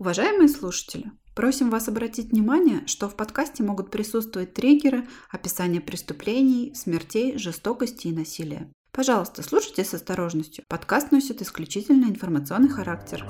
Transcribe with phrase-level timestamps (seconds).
[0.00, 7.36] Уважаемые слушатели, просим вас обратить внимание, что в подкасте могут присутствовать триггеры, описание преступлений, смертей,
[7.36, 8.70] жестокости и насилия.
[8.92, 10.62] Пожалуйста, слушайте с осторожностью.
[10.68, 13.26] Подкаст носит исключительно информационный характер.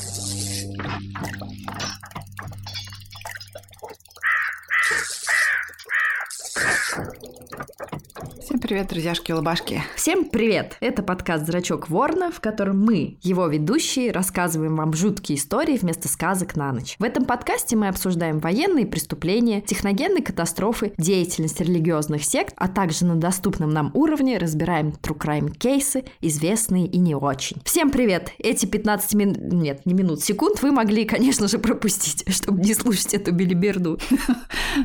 [6.88, 9.82] Всем привет, друзьяшки-улыбашки.
[9.94, 10.78] Всем привет!
[10.80, 16.56] Это подкаст «Зрачок Ворна», в котором мы, его ведущие, рассказываем вам жуткие истории вместо сказок
[16.56, 16.96] на ночь.
[16.98, 23.16] В этом подкасте мы обсуждаем военные преступления, техногенные катастрофы, деятельность религиозных сект, а также на
[23.16, 27.58] доступном нам уровне разбираем true crime кейсы, известные и не очень.
[27.64, 28.32] Всем привет!
[28.38, 29.38] Эти 15 минут...
[29.40, 33.98] Нет, не минут, секунд вы могли, конечно же, пропустить, чтобы не слушать эту билиберду.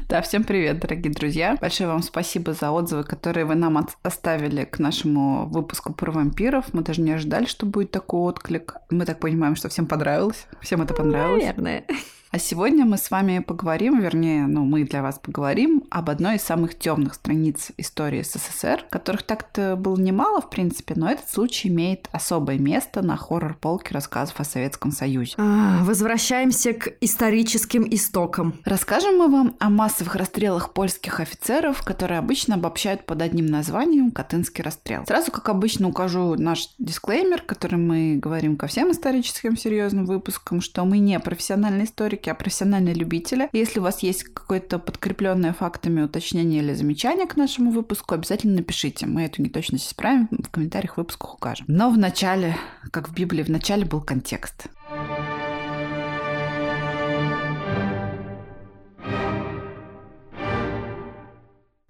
[0.09, 1.57] Да, всем привет, дорогие друзья.
[1.61, 6.73] Большое вам спасибо за отзывы, которые вы нам оставили к нашему выпуску про вампиров.
[6.73, 8.75] Мы даже не ожидали, что будет такой отклик.
[8.89, 10.47] Мы так понимаем, что всем понравилось.
[10.61, 11.43] Всем это понравилось.
[11.43, 11.85] Наверное.
[12.33, 16.41] А сегодня мы с вами поговорим, вернее, ну, мы для вас поговорим об одной из
[16.41, 22.09] самых темных страниц истории СССР, которых так-то было немало, в принципе, но этот случай имеет
[22.11, 25.35] особое место на хоррор-полке рассказов о Советском Союзе.
[25.37, 28.55] А, возвращаемся к историческим истокам.
[28.65, 34.63] Расскажем мы вам о массовых расстрелах польских офицеров, которые обычно обобщают под одним названием «Катынский
[34.63, 35.05] расстрел».
[35.05, 40.83] Сразу, как обычно, укажу наш дисклеймер, который мы говорим ко всем историческим серьезным выпускам, что
[40.83, 43.49] мы не профессиональные историки, все-таки о профессиональной любителе.
[43.51, 49.05] Если у вас есть какое-то подкрепленное фактами уточнение или замечание к нашему выпуску, обязательно напишите.
[49.05, 51.65] Мы эту неточность исправим, в комментариях выпусках укажем.
[51.67, 52.55] Но в начале,
[52.91, 54.67] как в Библии, в начале был контекст.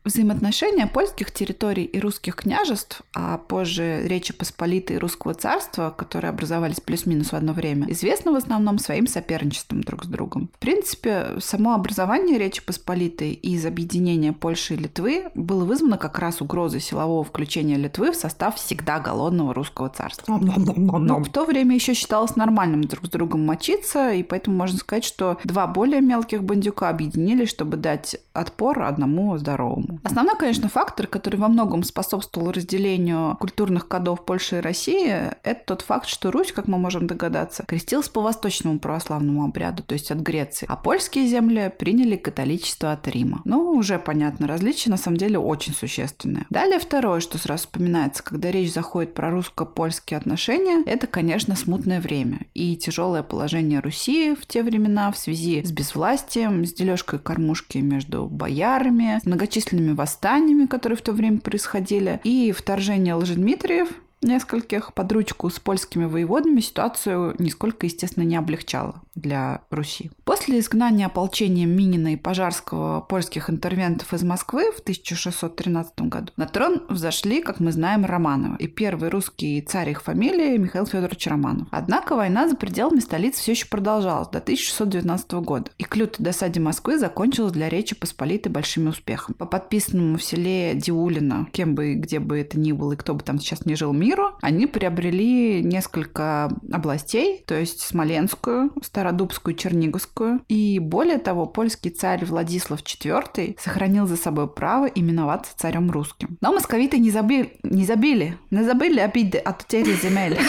[0.05, 6.81] Взаимоотношения польских территорий и русских княжеств, а позже Речи Посполитой и Русского царства, которые образовались
[6.81, 10.49] плюс-минус в одно время, известны в основном своим соперничеством друг с другом.
[10.55, 16.41] В принципе, само образование Речи Посполитой из объединения Польши и Литвы было вызвано как раз
[16.41, 20.37] угрозой силового включения Литвы в состав всегда голодного русского царства.
[20.37, 25.05] Но в то время еще считалось нормальным друг с другом мочиться, и поэтому можно сказать,
[25.05, 29.92] что два более мелких бандюка объединились, чтобы дать отпор одному здоровому.
[30.03, 35.09] Основной, конечно, фактор, который во многом способствовал разделению культурных кодов Польши и России,
[35.43, 39.93] это тот факт, что Русь, как мы можем догадаться, крестилась по восточному православному обряду, то
[39.93, 43.41] есть от Греции, а польские земли приняли католичество от Рима.
[43.45, 46.45] Ну, уже понятно, различия на самом деле очень существенные.
[46.49, 52.47] Далее второе, что сразу вспоминается, когда речь заходит про русско-польские отношения, это, конечно, смутное время
[52.53, 58.27] и тяжелое положение Руси в те времена в связи с безвластием, с дележкой кормушки между
[58.27, 63.89] боярами, с многочисленными военными восстаниями, которые в то время происходили, и вторжение Лжедмитриев
[64.21, 70.11] нескольких под ручку с польскими воеводами ситуацию нисколько, естественно, не облегчало для Руси.
[70.23, 76.83] После изгнания ополчением Минина и Пожарского польских интервентов из Москвы в 1613 году на трон
[76.89, 78.57] взошли, как мы знаем, Романовы.
[78.59, 81.67] И первый русский царь их фамилии Михаил Федорович Романов.
[81.71, 85.71] Однако война за пределами столицы все еще продолжалась до 1619 года.
[85.77, 89.35] И к лютой досаде Москвы закончилась для Речи Посполитой большими успехами.
[89.35, 93.23] По подписанному в селе Диулина, кем бы где бы это ни было и кто бы
[93.23, 98.71] там сейчас не жил миру, они приобрели несколько областей, то есть Смоленскую,
[99.03, 100.45] Стародубскую, Черниговскую.
[100.47, 106.37] И более того, польский царь Владислав IV сохранил за собой право именоваться царем русским.
[106.39, 110.39] Но московиты не забили, не забили, не забыли обиды от утери земель.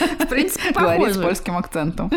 [0.00, 2.10] В принципе, Говорит с польским акцентом.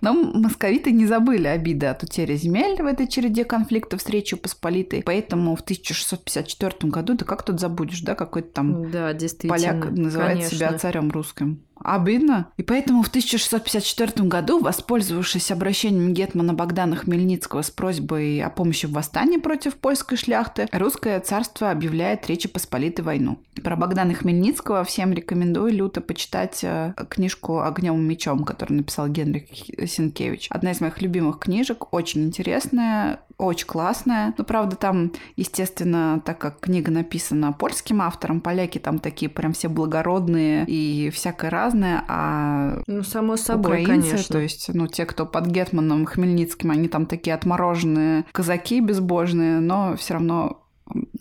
[0.00, 5.02] Но московиты не забыли обиды от утери земель в этой череде конфликтов с Речью Посполитой.
[5.02, 9.16] Поэтому в 1654 году, да как тут забудешь, да, какой-то там да,
[9.48, 10.56] поляк называет конечно.
[10.56, 11.62] себя царем русским.
[11.82, 12.48] Обидно.
[12.56, 18.92] И поэтому в 1654 году, воспользовавшись обращением Гетмана Богдана Хмельницкого с просьбой о помощи в
[18.92, 23.38] восстании против польской шляхты, русское царство объявляет Речи Посполитой войну.
[23.62, 29.44] Про Богдана Хмельницкого всем рекомендую люто почитать э, книжку «Огнем и мечом», которую написал Генрих
[29.88, 30.48] Сенкевич.
[30.50, 34.34] Одна из моих любимых книжек, очень интересная, очень классная.
[34.36, 39.68] Но, правда, там, естественно, так как книга написана польским автором, поляки там такие прям все
[39.68, 44.32] благородные и всякое разное, а ну, само собой, украинцы, конечно.
[44.32, 49.96] то есть, ну, те, кто под Гетманом Хмельницким, они там такие отмороженные казаки безбожные, но
[49.96, 50.64] все равно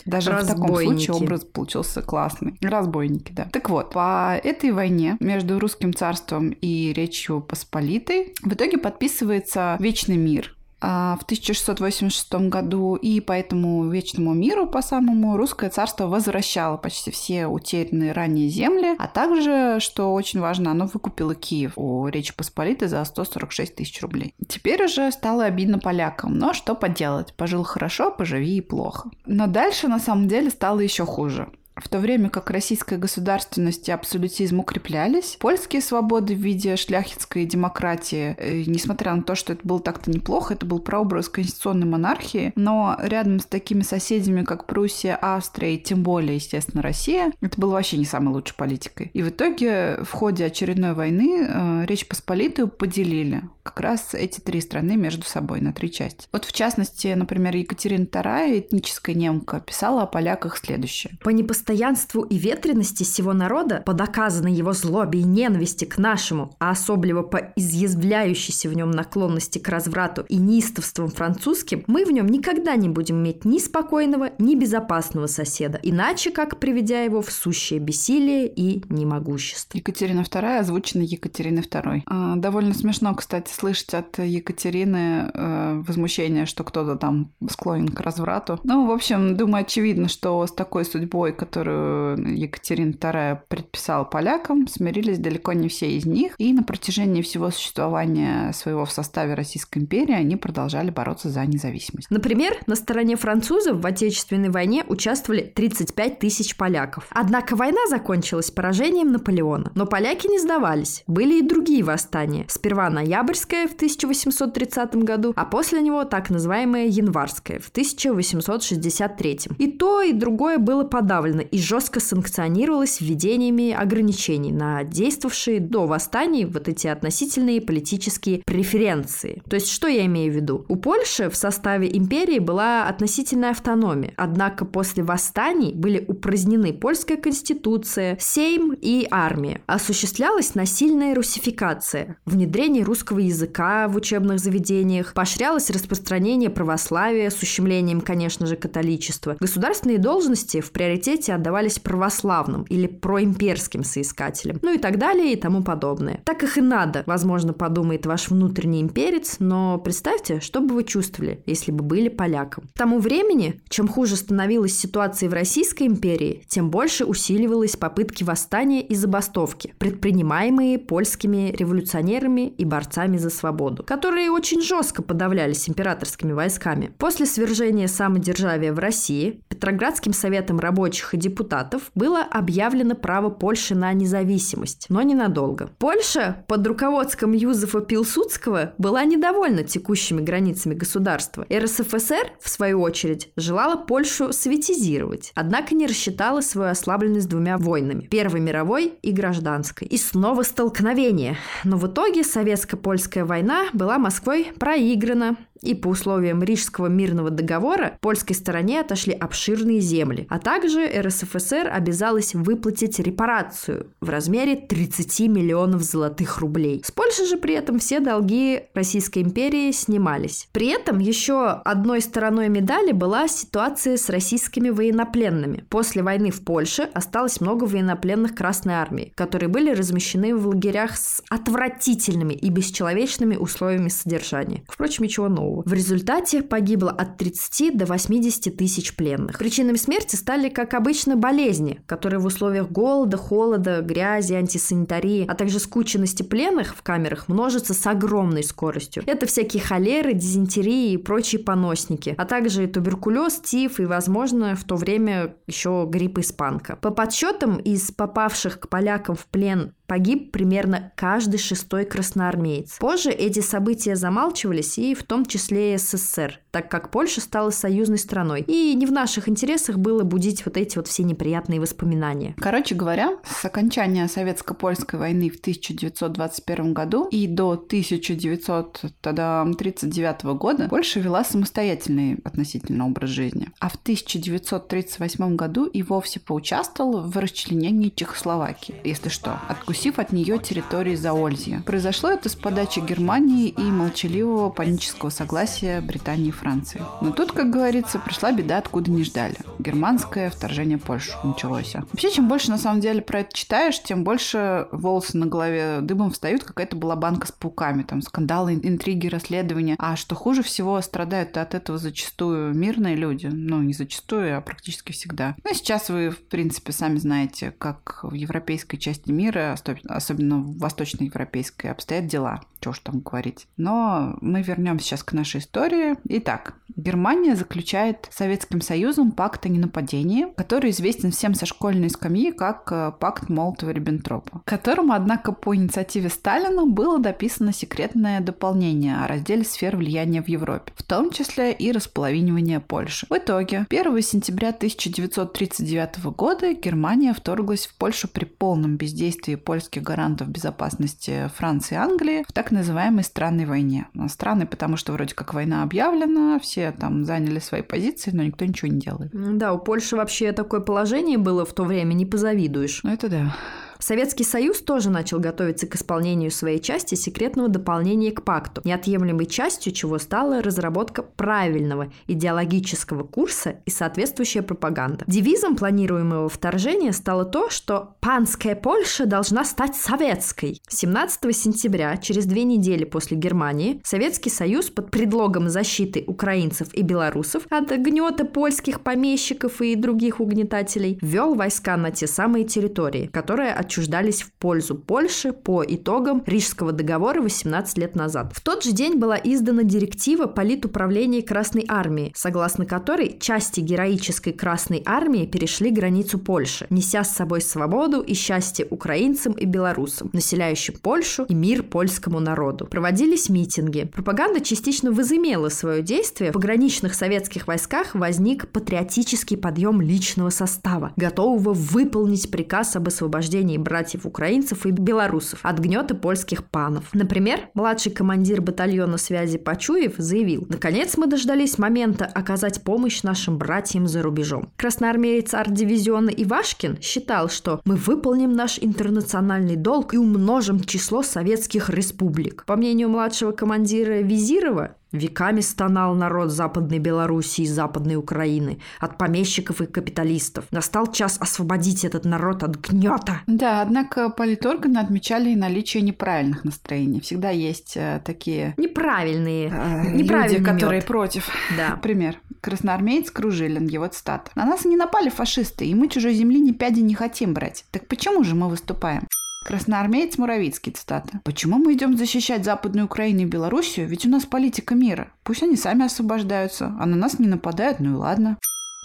[0.06, 2.58] даже в таком случае образ получился классный.
[2.62, 3.50] Разбойники, да.
[3.52, 10.18] Так вот, по этой войне между русским царством и Речью Посполитой в итоге подписывается вечный
[10.18, 17.12] мир в 1686 году, и по этому вечному миру, по самому, русское царство возвращало почти
[17.12, 22.88] все утерянные ранее земли, а также, что очень важно, оно выкупило Киев у Речи Посполитой
[22.88, 24.34] за 146 тысяч рублей.
[24.48, 29.10] Теперь уже стало обидно полякам, но что поделать, пожил хорошо, поживи и плохо.
[29.26, 31.50] Но дальше на самом деле стало еще хуже.
[31.78, 38.36] В то время как российская государственность и абсолютизм укреплялись, польские свободы в виде шляхетской демократии,
[38.38, 42.98] э, несмотря на то, что это было так-то неплохо, это был прообраз конституционной монархии, но
[43.02, 47.98] рядом с такими соседями, как Пруссия, Австрия и тем более, естественно, Россия, это было вообще
[47.98, 49.12] не самой лучшей политикой.
[49.14, 54.62] И в итоге в ходе очередной войны э, Речь Посполитую поделили как раз эти три
[54.62, 56.28] страны между собой на три части.
[56.32, 61.18] Вот в частности, например, Екатерина II, этническая немка, писала о поляках следующее.
[61.22, 61.30] По
[61.68, 67.24] непостоянству и ветренности всего народа, по доказанной его злобе и ненависти к нашему, а особливо
[67.24, 72.90] по изъязвляющейся в нем наклонности к разврату и неистовствам французским, мы в нем никогда не
[72.90, 78.84] будем иметь ни спокойного, ни безопасного соседа, иначе как приведя его в сущее бессилие и
[78.90, 79.78] немогущество.
[79.78, 82.02] Екатерина II озвучена Екатериной II.
[82.06, 88.60] А, довольно смешно, кстати, слышать от Екатерины э, возмущение, что кто-то там склонен к разврату.
[88.64, 95.18] Ну, в общем, думаю, очевидно, что с такой судьбой, которую Екатерина II предписала полякам, смирились
[95.18, 96.34] далеко не все из них.
[96.38, 102.12] И на протяжении всего существования своего в составе Российской империи они продолжали бороться за независимость.
[102.12, 107.08] Например, на стороне французов в Отечественной войне участвовали 35 тысяч поляков.
[107.10, 109.72] Однако война закончилась поражением Наполеона.
[109.74, 111.04] Но поляки не сдавались.
[111.08, 112.46] Были и другие восстания.
[112.50, 119.40] Сперва ноябрьское в 1830 году, а после него так называемое Январское в 1863.
[119.58, 126.46] И то, и другое было подавлено и жестко санкционировалось введениями ограничений на действовавшие до восстаний
[126.46, 129.42] вот эти относительные политические преференции.
[129.50, 130.66] То есть, что я имею в виду?
[130.68, 138.18] У Польши в составе империи была относительная автономия, однако после восстаний были упразднены польская конституция,
[138.20, 139.62] сейм и армия.
[139.68, 148.46] Осуществлялась насильная русификация, внедрение русского языка в учебных заведениях, поощрялось распространение православия с ущемлением, конечно
[148.46, 149.38] же, католичества.
[149.40, 155.64] Государственные должности в приоритете отдавались православным или проимперским соискателям, ну и так далее и тому
[155.64, 156.22] подобное.
[156.26, 161.42] Так их и надо, возможно, подумает ваш внутренний имперец, но представьте, что бы вы чувствовали,
[161.46, 162.66] если бы были поляком.
[162.74, 168.82] К тому времени, чем хуже становилась ситуация в Российской империи, тем больше усиливалась попытки восстания
[168.82, 176.92] и забастовки, предпринимаемые польскими революционерами и борцами за свободу, которые очень жестко подавлялись императорскими войсками.
[176.98, 183.94] После свержения самодержавия в России Петроградским советом рабочих и депутатов было объявлено право Польши на
[183.94, 185.70] независимость, но ненадолго.
[185.78, 191.46] Польша под руководством Юзефа Пилсудского была недовольна текущими границами государства.
[191.52, 198.40] РСФСР, в свою очередь, желала Польшу светизировать, однако не рассчитала свою ослабленность двумя войнами– Первой
[198.40, 199.88] мировой и гражданской.
[199.88, 201.38] И снова столкновение.
[201.64, 208.36] Но в итоге советско-польская война была Москвой проиграна, и по условиям Рижского мирного договора польской
[208.36, 216.40] стороне отошли обширные земли, а также РСФСР обязалась выплатить репарацию в размере 30 миллионов золотых
[216.40, 216.82] рублей.
[216.86, 220.48] С Польши же при этом все долги Российской империи снимались.
[220.52, 225.66] При этом еще одной стороной медали была ситуация с российскими военнопленными.
[225.70, 231.22] После войны в Польше осталось много военнопленных Красной Армии, которые были размещены в лагерях с
[231.30, 234.64] отвратительными и бесчеловечными условиями содержания.
[234.68, 235.47] Впрочем, ничего нового.
[235.66, 239.38] В результате погибло от 30 до 80 тысяч пленных.
[239.38, 245.60] Причинами смерти стали, как обычно, болезни, которые в условиях голода, холода, грязи, антисанитарии, а также
[245.60, 249.04] скученности пленных в камерах множатся с огромной скоростью.
[249.06, 254.76] Это всякие холеры, дизентерии и прочие поносники, а также туберкулез, тиф и, возможно, в то
[254.76, 256.76] время еще грипп испанка.
[256.76, 262.78] По подсчетам, из попавших к полякам в плен погиб примерно каждый шестой красноармеец.
[262.80, 268.42] Позже эти события замалчивались и в том числе СССР, так как Польша стала союзной страной.
[268.42, 272.36] И не в наших интересах было будить вот эти вот все неприятные воспоминания.
[272.38, 281.24] Короче говоря, с окончания советско-польской войны в 1921 году и до 1939 года Польша вела
[281.24, 283.48] самостоятельный относительно образ жизни.
[283.60, 288.76] А в 1938 году и вовсе поучаствовала в расчленении Чехословакии.
[288.84, 291.62] Если что, откусить откусив от нее территории Заользия.
[291.62, 296.82] Произошло это с подачи Германии и молчаливого панического согласия Британии и Франции.
[297.02, 299.38] Но тут, как говорится, пришла беда, откуда не ждали.
[299.60, 301.76] Германское вторжение в Польшу началось.
[301.76, 306.10] Вообще, чем больше на самом деле про это читаешь, тем больше волосы на голове дыбом
[306.10, 309.76] встают, какая-то была банка с пауками, там скандалы, интриги, расследования.
[309.78, 313.28] А что хуже всего, страдают от этого зачастую мирные люди.
[313.28, 315.36] Ну, не зачастую, а практически всегда.
[315.44, 319.54] Ну, сейчас вы, в принципе, сами знаете, как в европейской части мира,
[319.88, 322.42] особенно в восточноевропейской, обстоят дела.
[322.60, 323.48] Чего ж там говорить.
[323.58, 325.96] Но мы вернемся сейчас к нашей истории.
[326.06, 326.56] Итак,
[326.88, 332.72] Германия заключает с Советским Союзом пакт о ненападении, который известен всем со школьной скамьи как
[332.72, 339.44] э, пакт Молотова-Риббентропа, к которому, однако, по инициативе Сталина было дописано секретное дополнение о разделе
[339.44, 343.06] сфер влияния в Европе, в том числе и располовинивание Польши.
[343.10, 350.30] В итоге, 1 сентября 1939 года Германия вторглась в Польшу при полном бездействии польских гарантов
[350.30, 353.88] безопасности Франции и Англии в так называемой странной войне.
[354.08, 358.72] Странной, потому что вроде как война объявлена, все там заняли свои позиции, но никто ничего
[358.72, 359.12] не делает.
[359.14, 362.82] Да, у Польши вообще такое положение было в то время, не позавидуешь.
[362.84, 363.36] Ну это да.
[363.80, 369.74] Советский Союз тоже начал готовиться к исполнению своей части секретного дополнения к пакту, неотъемлемой частью
[369.74, 375.04] чего стала разработка правильного идеологического курса и соответствующая пропаганда.
[375.08, 380.60] Девизом планируемого вторжения стало то, что «панская Польша должна стать советской».
[380.70, 387.44] 17 сентября, через две недели после Германии, Советский Союз под предлогом защиты украинцев и белорусов
[387.50, 394.22] от гнета польских помещиков и других угнетателей ввел войска на те самые территории, которые отчуждались
[394.22, 398.32] в пользу Польши по итогам Рижского договора 18 лет назад.
[398.34, 404.82] В тот же день была издана директива политуправления Красной Армии, согласно которой части героической Красной
[404.86, 411.26] Армии перешли границу Польши, неся с собой свободу и счастье украинцам и белорусам, населяющим Польшу
[411.26, 412.68] и мир польскому народу.
[412.68, 413.90] Проводились митинги.
[413.94, 416.32] Пропаганда частично возымела свое действие.
[416.32, 423.68] В пограничных советских войсках возник патриотический подъем личного состава, готового выполнить приказ об освобождении освобождении
[423.68, 426.86] братьев-украинцев и белорусов от гнета польских панов.
[426.94, 433.88] Например, младший командир батальона связи Пачуев заявил, «Наконец мы дождались момента оказать помощь нашим братьям
[433.88, 434.52] за рубежом».
[434.58, 442.44] Красноармеец арт-дивизиона Ивашкин считал, что мы выполним наш интернациональный долг и умножим число советских республик.
[442.46, 449.62] По мнению младшего командира Визирова, Веками стонал народ Западной Белоруссии и Западной Украины от помещиков
[449.62, 450.46] и капиталистов.
[450.52, 453.22] Настал час освободить этот народ от гнета.
[453.28, 457.02] Да, однако политорганы отмечали и наличие неправильных настроений.
[457.02, 458.54] Всегда есть э, такие...
[458.58, 459.48] Неправильные.
[459.48, 460.88] Э, неправильные люди, которые мед.
[460.88, 461.30] против.
[461.58, 461.70] Да.
[461.76, 464.32] Например, красноармеец Кружилин, его цитата.
[464.36, 467.66] «На нас не напали фашисты, и мы чужой земли ни пяди не хотим брать.
[467.72, 469.08] Так почему же мы выступаем?»
[469.46, 471.22] Красноармеец Муравицкий, цитата.
[471.24, 473.88] «Почему мы идем защищать Западную Украину и Белоруссию?
[473.88, 475.14] Ведь у нас политика мира.
[475.24, 478.38] Пусть они сами освобождаются, а на нас не нападают, ну и ладно».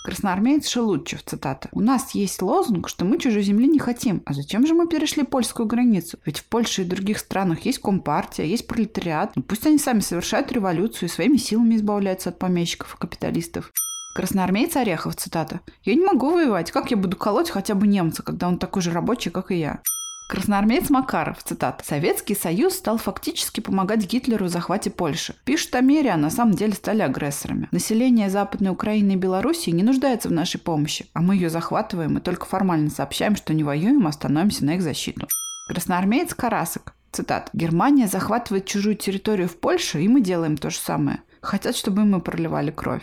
[0.04, 1.68] Красноармеец Шелудчев, цитата.
[1.72, 4.22] «У нас есть лозунг, что мы чужой земли не хотим.
[4.24, 6.18] А зачем же мы перешли польскую границу?
[6.24, 9.32] Ведь в Польше и других странах есть компартия, есть пролетариат.
[9.34, 13.72] Ну, пусть они сами совершают революцию и своими силами избавляются от помещиков и капиталистов».
[14.14, 15.60] Красноармейц Орехов, цитата.
[15.84, 16.70] «Я не могу воевать.
[16.70, 19.80] Как я буду колоть хотя бы немца, когда он такой же рабочий, как и я?»
[20.28, 25.34] Красноармеец Макаров, цитата, «Советский Союз стал фактически помогать Гитлеру в захвате Польши.
[25.44, 27.68] Пишут о мире, а на самом деле стали агрессорами.
[27.70, 32.20] Население Западной Украины и Белоруссии не нуждается в нашей помощи, а мы ее захватываем и
[32.20, 35.28] только формально сообщаем, что не воюем, а становимся на их защиту».
[35.68, 41.22] Красноармеец Карасок, цитат, «Германия захватывает чужую территорию в Польше, и мы делаем то же самое.
[41.42, 43.02] Хотят, чтобы мы проливали кровь».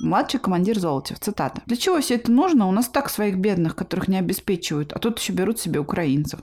[0.00, 1.62] Младший командир Золотев, цитата.
[1.66, 2.68] «Для чего все это нужно?
[2.68, 6.40] У нас так своих бедных, которых не обеспечивают, а тут еще берут себе украинцев».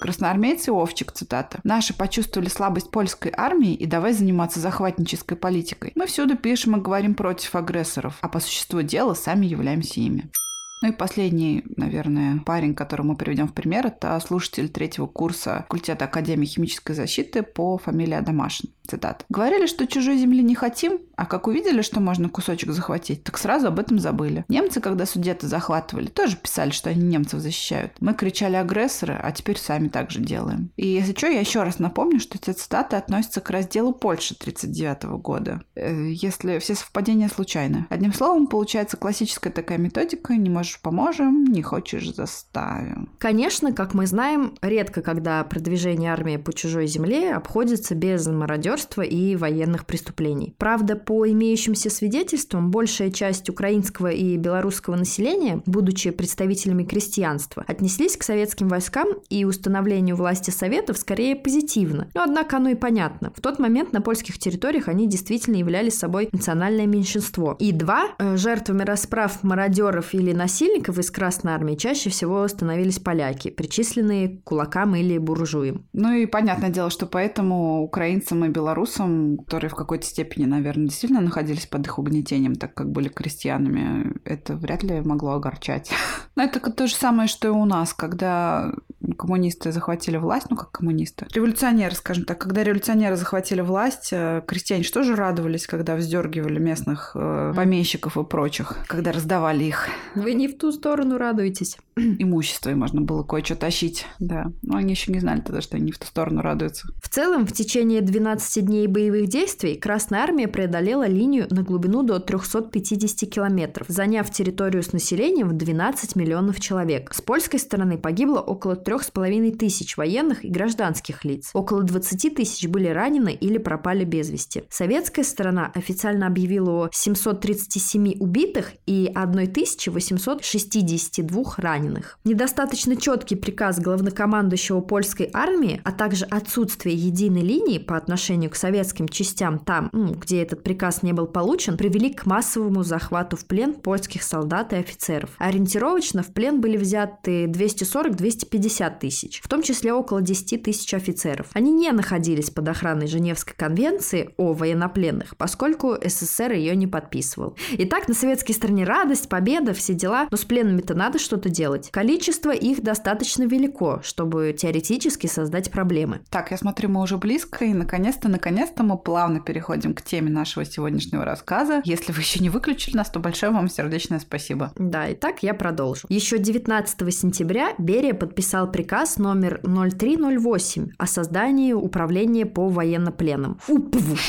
[0.00, 1.58] Красноармейцы Овчик, цитата.
[1.64, 5.92] «Наши почувствовали слабость польской армии и давай заниматься захватнической политикой.
[5.94, 10.30] Мы всюду пишем и говорим против агрессоров, а по существу дела сами являемся ими».
[10.80, 16.04] Ну и последний, наверное, парень, которого мы приведем в пример, это слушатель третьего курса факультета
[16.04, 18.70] Академии химической защиты по фамилии Адамашин.
[18.88, 19.24] Цитата.
[19.28, 23.66] «Говорили, что чужой земли не хотим, а как увидели, что можно кусочек захватить, так сразу
[23.66, 24.46] об этом забыли.
[24.48, 27.92] Немцы, когда судеты захватывали, тоже писали, что они немцев защищают.
[28.00, 30.70] Мы кричали агрессоры, а теперь сами так же делаем.
[30.76, 35.20] И если что, я еще раз напомню, что эти цитаты относятся к разделу Польши 1939
[35.20, 35.60] года.
[35.74, 37.86] Э, если все совпадения случайны.
[37.90, 43.08] Одним словом, получается классическая такая методика, не может Можешь– поможем, не хочешь– заставим.
[43.18, 49.36] Конечно, как мы знаем, редко когда продвижение армии по чужой земле обходится без мародерства и
[49.36, 50.54] военных преступлений.
[50.58, 58.22] Правда, по имеющимся свидетельствам, большая часть украинского и белорусского населения, будучи представителями крестьянства, отнеслись к
[58.22, 62.08] советским войскам и установлению власти Советов скорее позитивно.
[62.14, 63.32] Но однако оно и понятно.
[63.34, 67.56] В тот момент на польских территориях они действительно являлись собой национальное меньшинство.
[67.58, 73.50] И два, э, жертвами расправ мародеров или насильников из Красной Армии чаще всего становились поляки,
[73.50, 75.86] причисленные к кулакам или буржуям.
[75.92, 81.20] Ну и понятное дело, что поэтому украинцам и белорусам, которые в какой-то степени, наверное, действительно
[81.20, 85.90] находились под их угнетением, так как были крестьянами, это вряд ли могло огорчать.
[86.36, 88.72] Но это то же самое, что и у нас, когда
[89.14, 94.82] коммунисты захватили власть, ну как коммунисты, революционеры, скажем так, когда революционеры захватили власть, э, крестьяне
[94.82, 99.88] что же радовались, когда вздергивали местных э, помещиков и прочих, когда раздавали их.
[100.14, 101.76] Вы не в ту сторону радуетесь.
[101.96, 104.52] Имущество, и можно было кое-что тащить, да.
[104.62, 106.88] Но они еще не знали тогда, что они в ту сторону радуются.
[107.02, 112.18] В целом, в течение 12 дней боевых действий Красная Армия преодолела линию на глубину до
[112.18, 117.12] 350 километров, заняв территорию с населением в 12 миллионов человек.
[117.12, 121.50] С польской стороны погибло около трех с половиной тысяч военных и гражданских лиц.
[121.54, 124.64] Около 20 тысяч были ранены или пропали без вести.
[124.70, 132.18] Советская сторона официально объявила о 737 убитых и 1862 раненых.
[132.24, 139.08] Недостаточно четкий приказ главнокомандующего польской армии, а также отсутствие единой линии по отношению к советским
[139.08, 144.22] частям там, где этот приказ не был получен, привели к массовому захвату в плен польских
[144.22, 145.30] солдат и офицеров.
[145.38, 151.46] Ориентировочно в плен были взяты 240-250 тысяч, в том числе около 10 тысяч офицеров.
[151.52, 157.56] Они не находились под охраной Женевской конвенции о военнопленных, поскольку СССР ее не подписывал.
[157.72, 161.90] Итак, на советской стороне радость, победа, все дела, но с пленными-то надо что-то делать.
[161.90, 166.20] Количество их достаточно велико, чтобы теоретически создать проблемы.
[166.30, 170.64] Так, я смотрю, мы уже близко, и наконец-то, наконец-то мы плавно переходим к теме нашего
[170.64, 171.82] сегодняшнего рассказа.
[171.84, 174.72] Если вы еще не выключили нас, то большое вам сердечное спасибо.
[174.76, 176.06] Да, итак, я продолжу.
[176.08, 183.58] Еще 19 сентября Берия подписал приказ номер 0308 о создании управления по военнопленным.
[183.66, 184.20] УПВ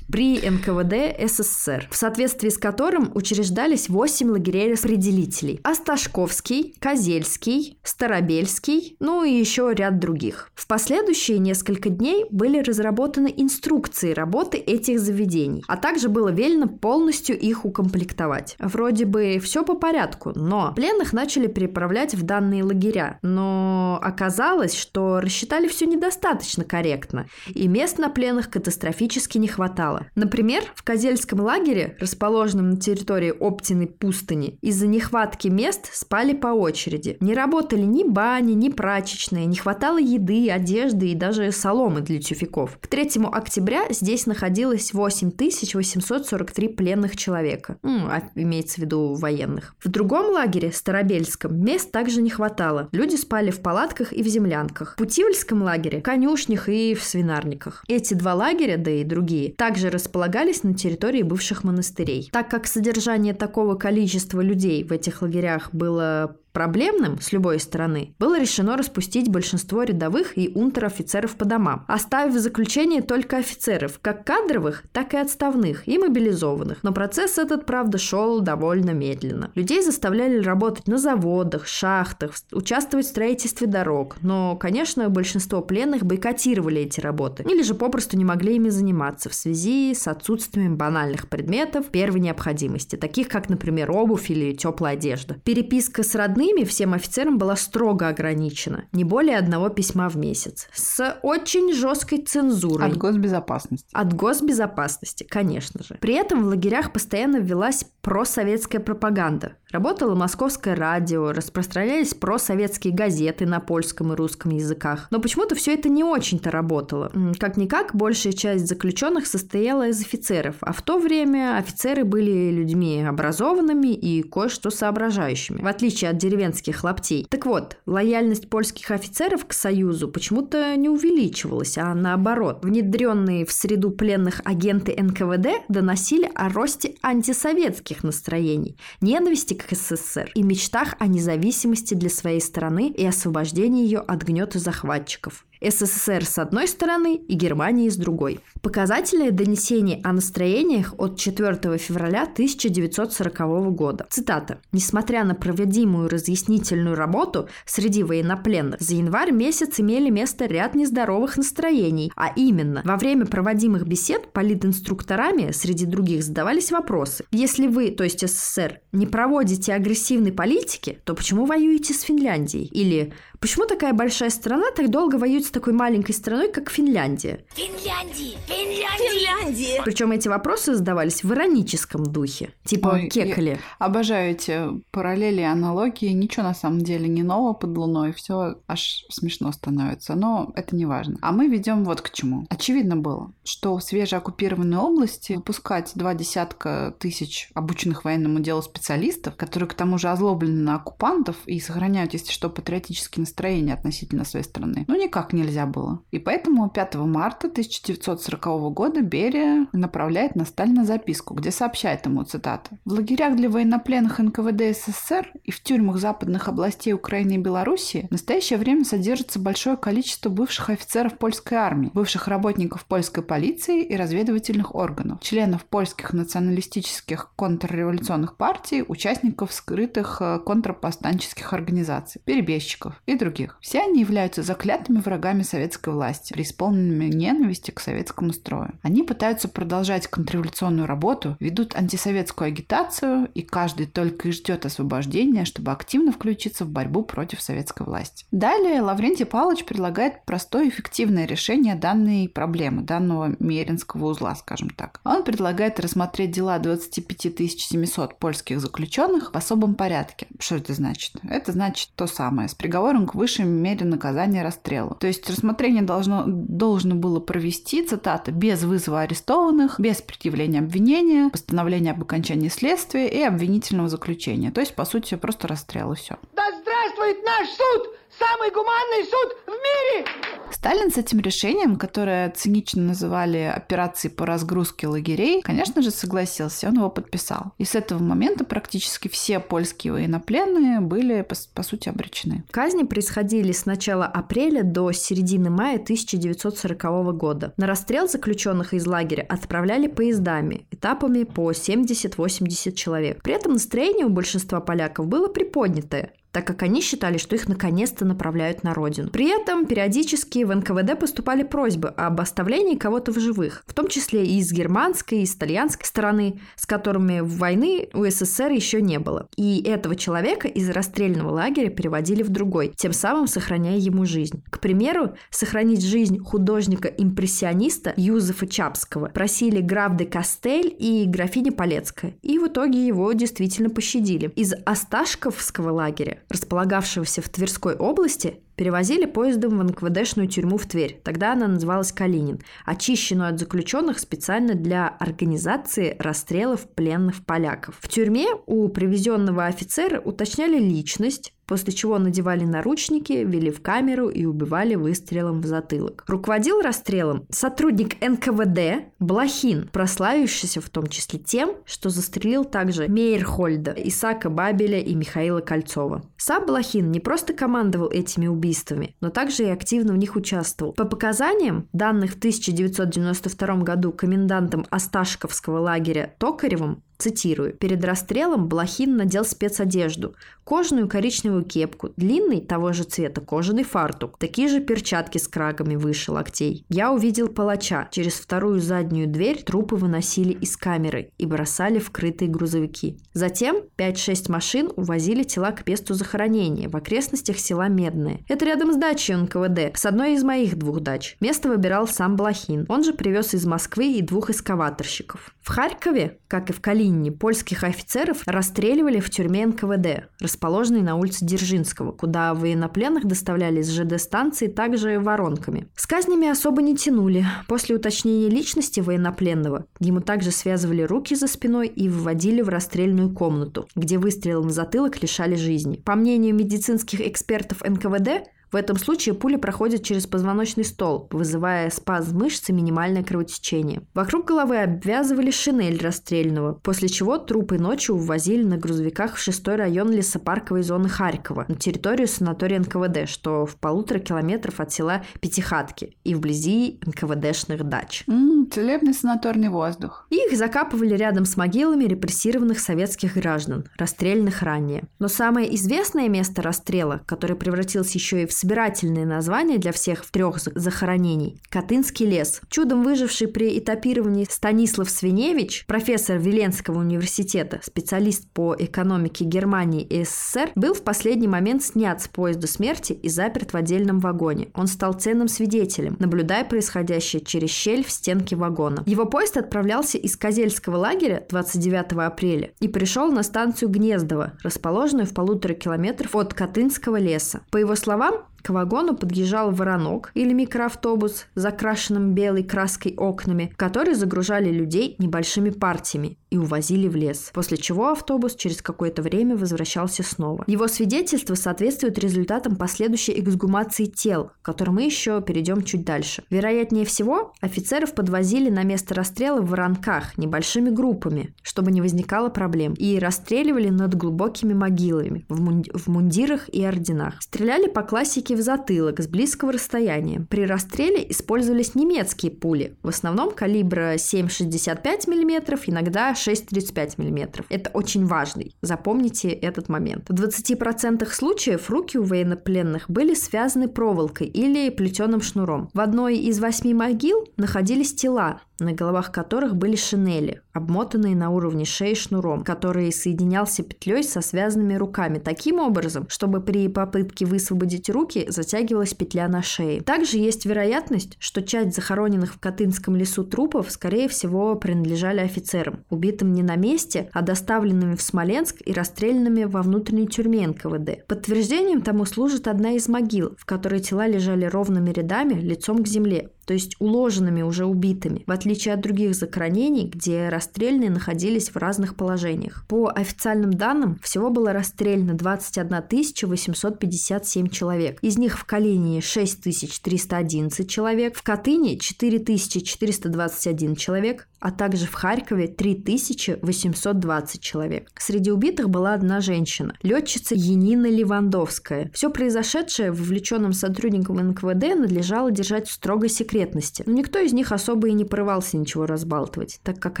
[0.10, 5.60] при НКВД СССР, в соответствии с которым учреждались 8 лагерей-распределителей.
[5.64, 10.50] Осташковский, Козельский, Старобельский, ну и еще ряд других.
[10.54, 17.38] В последующие несколько дней были разработаны инструкции работы этих заведений, а также было велено полностью
[17.38, 18.56] их укомплектовать.
[18.58, 23.18] Вроде бы все по порядку, но пленных начали переправлять в данные лагеря.
[23.22, 29.71] Но оказалось, что рассчитали все недостаточно корректно, и мест на пленных катастрофически не хватало.
[30.14, 37.16] Например, в Козельском лагере, расположенном на территории Оптиной пустыни, из-за нехватки мест спали по очереди.
[37.20, 42.78] Не работали ни бани, ни прачечные, не хватало еды, одежды и даже соломы для тюфяков.
[42.80, 47.78] К 3 октября здесь находилось 8843 пленных человека.
[47.82, 49.74] Ну, а имеется в виду военных.
[49.82, 52.88] В другом лагере, Старобельском, мест также не хватало.
[52.92, 54.94] Люди спали в палатках и в землянках.
[54.94, 57.84] В Путивльском лагере, конюшнях и в свинарниках.
[57.88, 62.28] Эти два лагеря, да и другие, также располагались на территории бывших монастырей.
[62.32, 68.38] Так как содержание такого количества людей в этих лагерях было проблемным с любой стороны, было
[68.38, 74.84] решено распустить большинство рядовых и унтер-офицеров по домам, оставив в заключении только офицеров, как кадровых,
[74.92, 76.82] так и отставных и мобилизованных.
[76.82, 79.50] Но процесс этот, правда, шел довольно медленно.
[79.54, 86.82] Людей заставляли работать на заводах, шахтах, участвовать в строительстве дорог, но, конечно, большинство пленных бойкотировали
[86.82, 91.86] эти работы или же попросту не могли ими заниматься в связи с отсутствием банальных предметов
[91.86, 95.36] первой необходимости, таких как, например, обувь или теплая одежда.
[95.44, 100.68] Переписка с родными Выходными всем офицерам была строго ограничена, не более одного письма в месяц,
[100.74, 102.88] с очень жесткой цензурой.
[102.88, 103.86] От госбезопасности.
[103.92, 105.98] От госбезопасности, конечно же.
[106.00, 109.52] При этом в лагерях постоянно ввелась просоветская пропаганда.
[109.72, 115.06] Работало московское радио, распространялись просоветские газеты на польском и русском языках.
[115.10, 117.10] Но почему-то все это не очень-то работало.
[117.38, 123.94] Как-никак, большая часть заключенных состояла из офицеров, а в то время офицеры были людьми образованными
[123.94, 127.26] и кое-что соображающими, в отличие от деревенских лаптей.
[127.30, 132.58] Так вот, лояльность польских офицеров к Союзу почему-то не увеличивалась, а наоборот.
[132.62, 140.94] Внедренные в среду пленных агенты НКВД доносили о росте антисоветских настроений, ненависти СССР и мечтах
[140.98, 145.44] о независимости для своей страны и освобождении ее от гнета захватчиков.
[145.70, 148.40] СССР с одной стороны и Германии с другой.
[148.62, 154.06] Показательное донесение о настроениях от 4 февраля 1940 года.
[154.10, 154.58] Цитата.
[154.72, 162.12] «Несмотря на проводимую разъяснительную работу среди военнопленных, за январь месяц имели место ряд нездоровых настроений,
[162.16, 167.24] а именно, во время проводимых бесед политинструкторами среди других задавались вопросы.
[167.30, 172.66] Если вы, то есть СССР, не проводите агрессивной политики, то почему воюете с Финляндией?
[172.66, 177.44] Или Почему такая большая страна так долго воюет с такой маленькой страной, как Финляндия?
[177.56, 178.38] Финляндия!
[178.46, 179.42] Финляндия!
[179.42, 179.82] Финляндия!
[179.84, 182.54] Причем эти вопросы задавались в ироническом духе.
[182.64, 183.58] Типа Ой, кекали.
[183.80, 184.60] Обожаю эти
[184.92, 186.12] параллели и аналогии.
[186.12, 188.12] Ничего на самом деле не нового под луной.
[188.12, 190.14] Все аж смешно становится.
[190.14, 191.18] Но это не важно.
[191.20, 192.46] А мы ведем вот к чему.
[192.48, 199.68] Очевидно было, что в свежеоккупированной области выпускать два десятка тысяч обученных военному делу специалистов, которые
[199.68, 204.84] к тому же озлоблены на оккупантов и сохраняют, если что, патриотические настроение относительно своей страны.
[204.88, 206.02] Ну, никак нельзя было.
[206.10, 212.78] И поэтому 5 марта 1940 года Берия направляет на Сталина записку, где сообщает ему, цитата,
[212.84, 218.12] «В лагерях для военнопленных НКВД СССР и в тюрьмах западных областей Украины и Белоруссии в
[218.12, 224.74] настоящее время содержится большое количество бывших офицеров польской армии, бывших работников польской полиции и разведывательных
[224.74, 233.56] органов, членов польских националистических контрреволюционных партий, участников скрытых э, контрпостанческих организаций, перебежчиков и других.
[233.60, 238.78] Все они являются заклятыми врагами советской власти, преисполненными ненависти к советскому строю.
[238.82, 245.70] Они пытаются продолжать контрреволюционную работу, ведут антисоветскую агитацию, и каждый только и ждет освобождения, чтобы
[245.70, 248.26] активно включиться в борьбу против советской власти.
[248.32, 255.00] Далее Лаврентий Павлович предлагает простое и эффективное решение данной проблемы, данного Меринского узла, скажем так.
[255.04, 260.26] Он предлагает рассмотреть дела 25 700 польских заключенных в особом порядке.
[260.38, 261.12] Что это значит?
[261.28, 264.96] Это значит то самое, с приговором к высшей мере наказания расстрелу.
[264.98, 271.90] То есть рассмотрение должно, должно было провести, цитата, без вызова арестованных, без предъявления обвинения, постановления
[271.90, 274.50] об окончании следствия и обвинительного заключения.
[274.50, 276.16] То есть, по сути, просто расстрел и все.
[276.34, 278.01] Да здравствует наш суд!
[278.22, 280.06] Самый гуманный суд в мире!
[280.52, 286.76] Сталин с этим решением, которое цинично называли операцией по разгрузке лагерей, конечно же, согласился, он
[286.76, 287.52] его подписал.
[287.58, 292.44] И с этого момента практически все польские военнопленные были, по, по сути, обречены.
[292.52, 297.52] Казни происходили с начала апреля до середины мая 1940 года.
[297.56, 303.20] На расстрел заключенных из лагеря отправляли поездами, этапами по 70-80 человек.
[303.24, 308.04] При этом настроение у большинства поляков было приподнятое так как они считали, что их наконец-то
[308.04, 309.10] направляют на родину.
[309.10, 314.24] При этом периодически в НКВД поступали просьбы об оставлении кого-то в живых, в том числе
[314.24, 319.28] и из германской, и из итальянской стороны, с которыми войны у СССР еще не было.
[319.36, 324.42] И этого человека из расстрельного лагеря переводили в другой, тем самым сохраняя ему жизнь.
[324.50, 332.38] К примеру, сохранить жизнь художника-импрессиониста Юзефа Чапского просили граф де Кастель и графиня Полецкая, и
[332.38, 334.32] в итоге его действительно пощадили.
[334.36, 341.00] Из Осташковского лагеря располагавшегося в Тверской области, перевозили поездом в НКВДшную тюрьму в Тверь.
[341.02, 347.76] Тогда она называлась Калинин, очищенную от заключенных специально для организации расстрелов пленных поляков.
[347.80, 354.24] В тюрьме у привезенного офицера уточняли личность, после чего надевали наручники, вели в камеру и
[354.24, 356.04] убивали выстрелом в затылок.
[356.06, 364.30] Руководил расстрелом сотрудник НКВД Блохин, прославившийся в том числе тем, что застрелил также Мейерхольда, Исака
[364.30, 366.02] Бабеля и Михаила Кольцова.
[366.16, 370.72] Сам Блохин не просто командовал этими убийствами, но также и активно в них участвовал.
[370.72, 377.54] По показаниям, данных в 1992 году комендантом Осташковского лагеря Токаревым, Цитирую.
[377.54, 380.14] «Перед расстрелом Блохин надел спецодежду.
[380.44, 386.10] Кожаную коричневую кепку, длинный того же цвета кожаный фартук, такие же перчатки с крагами выше
[386.10, 386.64] локтей.
[386.68, 387.88] Я увидел палача.
[387.92, 392.98] Через вторую заднюю дверь трупы выносили из камеры и бросали в крытые грузовики.
[393.12, 398.20] Затем 5-6 машин увозили тела к месту захоронения в окрестностях села Медное.
[398.28, 401.16] Это рядом с дачей НКВД, с одной из моих двух дач.
[401.20, 402.66] Место выбирал сам Блохин.
[402.68, 405.34] Он же привез из Москвы и двух эскаваторщиков.
[405.40, 410.96] В Харькове, как и в Калининграде, Калинине польских офицеров расстреливали в тюрьме НКВД, расположенной на
[410.96, 415.68] улице Дзержинского, куда военнопленных доставляли с ЖД-станции также воронками.
[415.74, 417.24] С казнями особо не тянули.
[417.48, 423.66] После уточнения личности военнопленного ему также связывали руки за спиной и вводили в расстрельную комнату,
[423.74, 425.76] где выстрелом в затылок лишали жизни.
[425.76, 432.18] По мнению медицинских экспертов НКВД, В этом случае пуля проходит через позвоночный столб, вызывая спазм
[432.18, 433.82] мышц и минимальное кровотечение.
[433.94, 439.90] Вокруг головы обвязывали шинель расстрельного, после чего трупы ночью увозили на грузовиках в шестой район
[439.90, 446.14] лесопарковой зоны Харькова, на территорию санатория НКВД, что в полутора километров от села Пятихатки и
[446.14, 448.04] вблизи НКВДшных дач.
[448.06, 450.06] М, целебный санаторный воздух.
[450.10, 454.84] Их закапывали рядом с могилами репрессированных советских граждан, расстрелянных ранее.
[454.98, 460.40] Но самое известное место расстрела, которое превратилось еще и в собирательное название для всех трех
[460.40, 462.40] захоронений– Катынский лес.
[462.48, 470.50] Чудом выживший при этапировании Станислав Свиневич, профессор Веленского университета, специалист по экономике Германии и СССР,
[470.56, 474.48] был в последний момент снят с поезда смерти и заперт в отдельном вагоне.
[474.54, 478.82] Он стал ценным свидетелем, наблюдая происходящее через щель в стенке вагона.
[478.86, 485.14] Его поезд отправлялся из Козельского лагеря 29 апреля и пришел на станцию Гнездово, расположенную в
[485.14, 487.42] полутора километрах от Катынского леса.
[487.52, 493.94] По его словам, к вагону подъезжал воронок или микроавтобус с закрашенным белой краской окнами, которые
[493.94, 500.02] загружали людей небольшими партиями и увозили в лес, после чего автобус через какое-то время возвращался
[500.02, 500.44] снова.
[500.46, 506.24] Его свидетельство соответствует результатам последующей эксгумации тел, к которым мы еще перейдем чуть дальше.
[506.30, 512.72] Вероятнее всего, офицеров подвозили на место расстрела в воронках небольшими группами, чтобы не возникало проблем,
[512.74, 517.20] и расстреливали над глубокими могилами в, мун- в мундирах и орденах.
[517.20, 520.26] Стреляли по классике в затылок с близкого расстояния.
[520.28, 527.44] При расстреле использовались немецкие пули, в основном калибра 7,65 мм, иногда 6,35 мм.
[527.48, 528.54] Это очень важный.
[528.62, 530.08] Запомните этот момент.
[530.08, 535.70] В 20% случаев руки у военнопленных были связаны проволокой или плетеным шнуром.
[535.74, 541.64] В одной из восьми могил находились тела, на головах которых были шинели, обмотанные на уровне
[541.64, 548.26] шеи шнуром, который соединялся петлей со связанными руками таким образом, чтобы при попытке высвободить руки
[548.28, 549.82] затягивалась петля на шее.
[549.82, 556.32] Также есть вероятность, что часть захороненных в Катынском лесу трупов, скорее всего, принадлежали офицерам, убитым
[556.32, 561.06] не на месте, а доставленными в Смоленск и расстрелянными во внутренней тюрьме НКВД.
[561.06, 566.30] Подтверждением тому служит одна из могил, в которой тела лежали ровными рядами лицом к земле,
[566.52, 571.96] то есть уложенными уже убитыми, в отличие от других захоронений, где расстрельные находились в разных
[571.96, 572.66] положениях.
[572.68, 577.98] По официальным данным, всего было расстреляно 21 857 человек.
[578.02, 587.40] Из них в Калинии 6311 человек, в Катыни 4421 человек, а также в Харькове 3820
[587.40, 587.88] человек.
[587.96, 591.90] Среди убитых была одна женщина, летчица Енина Левандовская.
[591.94, 596.41] Все произошедшее вовлеченным сотрудникам НКВД надлежало держать в строгой секретности,
[596.86, 600.00] но никто из них особо и не порывался ничего разбалтывать, так как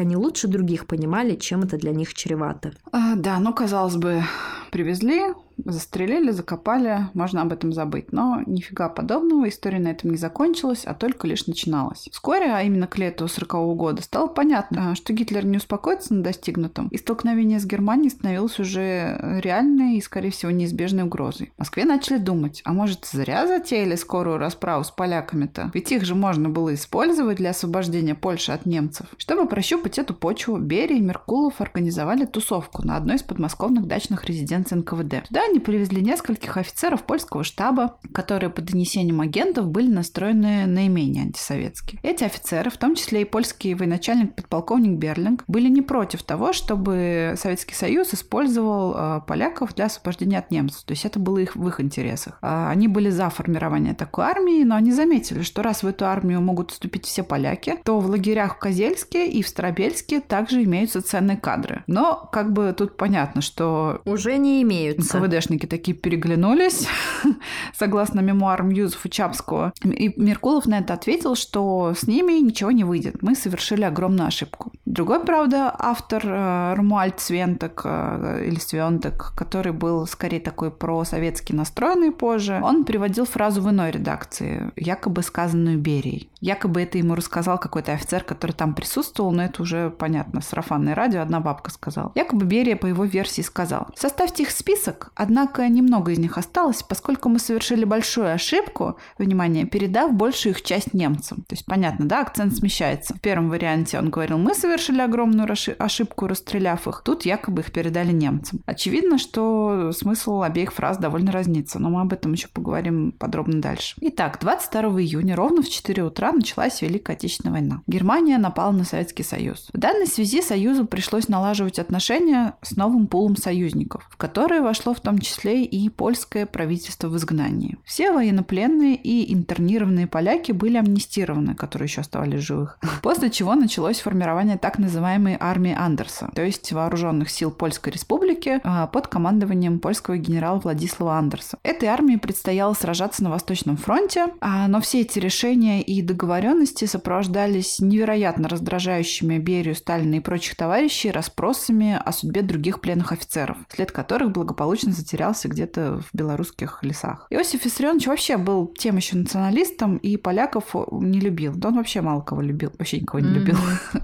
[0.00, 2.72] они лучше других понимали, чем это для них чревато.
[2.92, 4.22] А, да, ну, казалось бы,
[4.70, 5.22] привезли,
[5.64, 8.12] застрелили, закопали, можно об этом забыть.
[8.12, 12.08] Но нифига подобного, история на этом не закончилась, а только лишь начиналась.
[12.10, 16.22] Вскоре, а именно к лету 40 -го года, стало понятно, что Гитлер не успокоится на
[16.22, 21.52] достигнутом, и столкновение с Германией становилось уже реальной и, скорее всего, неизбежной угрозой.
[21.56, 25.70] В Москве начали думать, а может, зря затеяли скорую расправу с поляками-то?
[25.74, 29.06] Ведь их же можно было использовать для освобождения Польши от немцев.
[29.16, 34.78] Чтобы прощупать эту почву, Берия и Меркулов организовали тусовку на одной из подмосковных дачных резиденций
[34.78, 35.28] НКВД.
[35.28, 42.00] Туда они привезли нескольких офицеров польского штаба, которые по донесениям агентов были настроены наименее антисоветски.
[42.02, 47.34] Эти офицеры, в том числе и польский военачальник подполковник Берлинг, были не против того, чтобы
[47.36, 50.84] Советский Союз использовал э, поляков для освобождения от немцев.
[50.84, 52.38] То есть это было их, в их интересах.
[52.40, 56.40] А они были за формирование такой армии, но они заметили, что раз в эту армию
[56.40, 61.36] могут вступить все поляки, то в лагерях в Козельске и в Старобельске также имеются ценные
[61.36, 61.84] кадры.
[61.86, 65.18] Но как бы тут понятно, что Уже не имеются.
[65.32, 66.86] НКВДшники такие переглянулись,
[67.74, 69.72] согласно мемуарам Юзефа Чапского.
[69.82, 73.22] И Меркулов на это ответил, что с ними ничего не выйдет.
[73.22, 74.72] Мы совершили огромную ошибку.
[74.84, 82.12] Другой, правда, автор э, Румальд Свентек э, или Свентек, который был скорее такой просоветский настроенный
[82.12, 86.28] позже, он приводил фразу в иной редакции, якобы сказанную Берией.
[86.40, 91.22] Якобы это ему рассказал какой-то офицер, который там присутствовал, но это уже понятно, сарафанное радио,
[91.22, 92.10] одна бабка сказала.
[92.16, 97.28] Якобы Берия по его версии сказал, составьте их список, однако немного из них осталось, поскольку
[97.28, 101.38] мы совершили большую ошибку, внимание, передав большую их часть немцам.
[101.48, 103.14] То есть понятно, да, акцент смещается.
[103.14, 107.02] В первом варианте он говорил, мы совершили огромную ошибку, расстреляв их.
[107.04, 108.60] Тут якобы их передали немцам.
[108.66, 113.96] Очевидно, что смысл обеих фраз довольно разнится, но мы об этом еще поговорим подробно дальше.
[114.00, 117.82] Итак, 22 июня ровно в 4 утра началась Великая Отечественная война.
[117.86, 119.68] Германия напала на Советский Союз.
[119.72, 125.00] В данной связи Союзу пришлось налаживать отношения с новым пулом союзников, в которые вошло в
[125.00, 127.76] том том числе и польское правительство в изгнании.
[127.84, 132.78] Все военнопленные и интернированные поляки были амнистированы, которые еще оставались живых.
[133.02, 138.86] После чего началось формирование так называемой армии Андерса, то есть вооруженных сил Польской Республики а,
[138.86, 141.58] под командованием польского генерала Владислава Андерса.
[141.62, 147.80] Этой армии предстояло сражаться на Восточном фронте, а, но все эти решения и договоренности сопровождались
[147.80, 154.32] невероятно раздражающими Берию, Сталина и прочих товарищей расспросами о судьбе других пленных офицеров, след которых
[154.32, 157.26] благополучно затерялся где-то в белорусских лесах.
[157.30, 161.52] Иосиф Виссарионович вообще был тем еще националистом и поляков не любил.
[161.54, 163.56] Да он вообще мало кого любил, вообще никого не любил.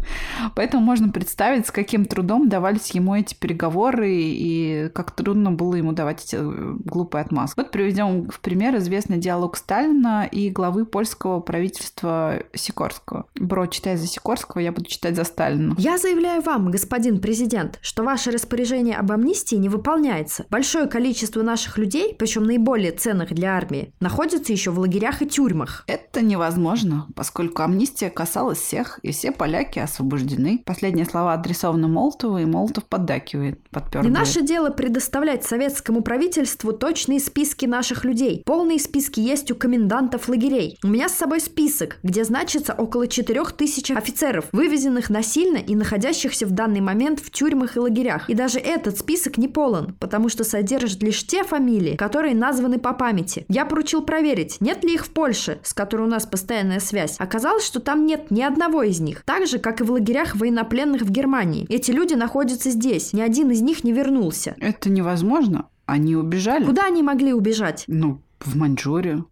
[0.54, 5.92] Поэтому можно представить, с каким трудом давались ему эти переговоры и как трудно было ему
[5.92, 7.58] давать эти э, глупые отмазки.
[7.58, 13.26] Вот приведем в пример известный диалог Сталина и главы польского правительства Сикорского.
[13.36, 15.74] Бро, читай за Сикорского, я буду читать за Сталина.
[15.78, 20.46] Я заявляю вам, господин президент, что ваше распоряжение об амнистии не выполняется.
[20.50, 25.84] Большое количество наших людей, причем наиболее ценных для армии, находится еще в лагерях и тюрьмах.
[25.86, 30.62] Это невозможно, поскольку амнистия касалась всех, и все поляки освобождены.
[30.64, 34.02] Последние слова адресованы Молотову, и Молотов поддакивает, подпер.
[34.02, 38.42] Не наше дело предоставлять советскому правительству точные списки наших людей.
[38.44, 40.78] Полные списки есть у комендантов лагерей.
[40.82, 46.52] У меня с собой список, где значится около 4000 офицеров, вывезенных насильно и находящихся в
[46.52, 48.28] данный момент в тюрьмах и лагерях.
[48.30, 52.92] И даже этот список не полон, потому что содержит лишь те фамилии, которые названы по
[52.92, 53.44] памяти.
[53.48, 57.16] Я поручил проверить, нет ли их в Польше, с которой у нас постоянная связь.
[57.18, 59.22] Оказалось, что там нет ни одного из них.
[59.24, 61.66] Так же, как и в лагерях военнопленных в Германии.
[61.68, 63.12] Эти люди находятся здесь.
[63.12, 64.54] Ни один из них не вернулся.
[64.58, 65.68] Это невозможно.
[65.86, 66.64] Они убежали.
[66.64, 67.84] Куда они могли убежать?
[67.86, 69.28] Ну, в Маньчжурию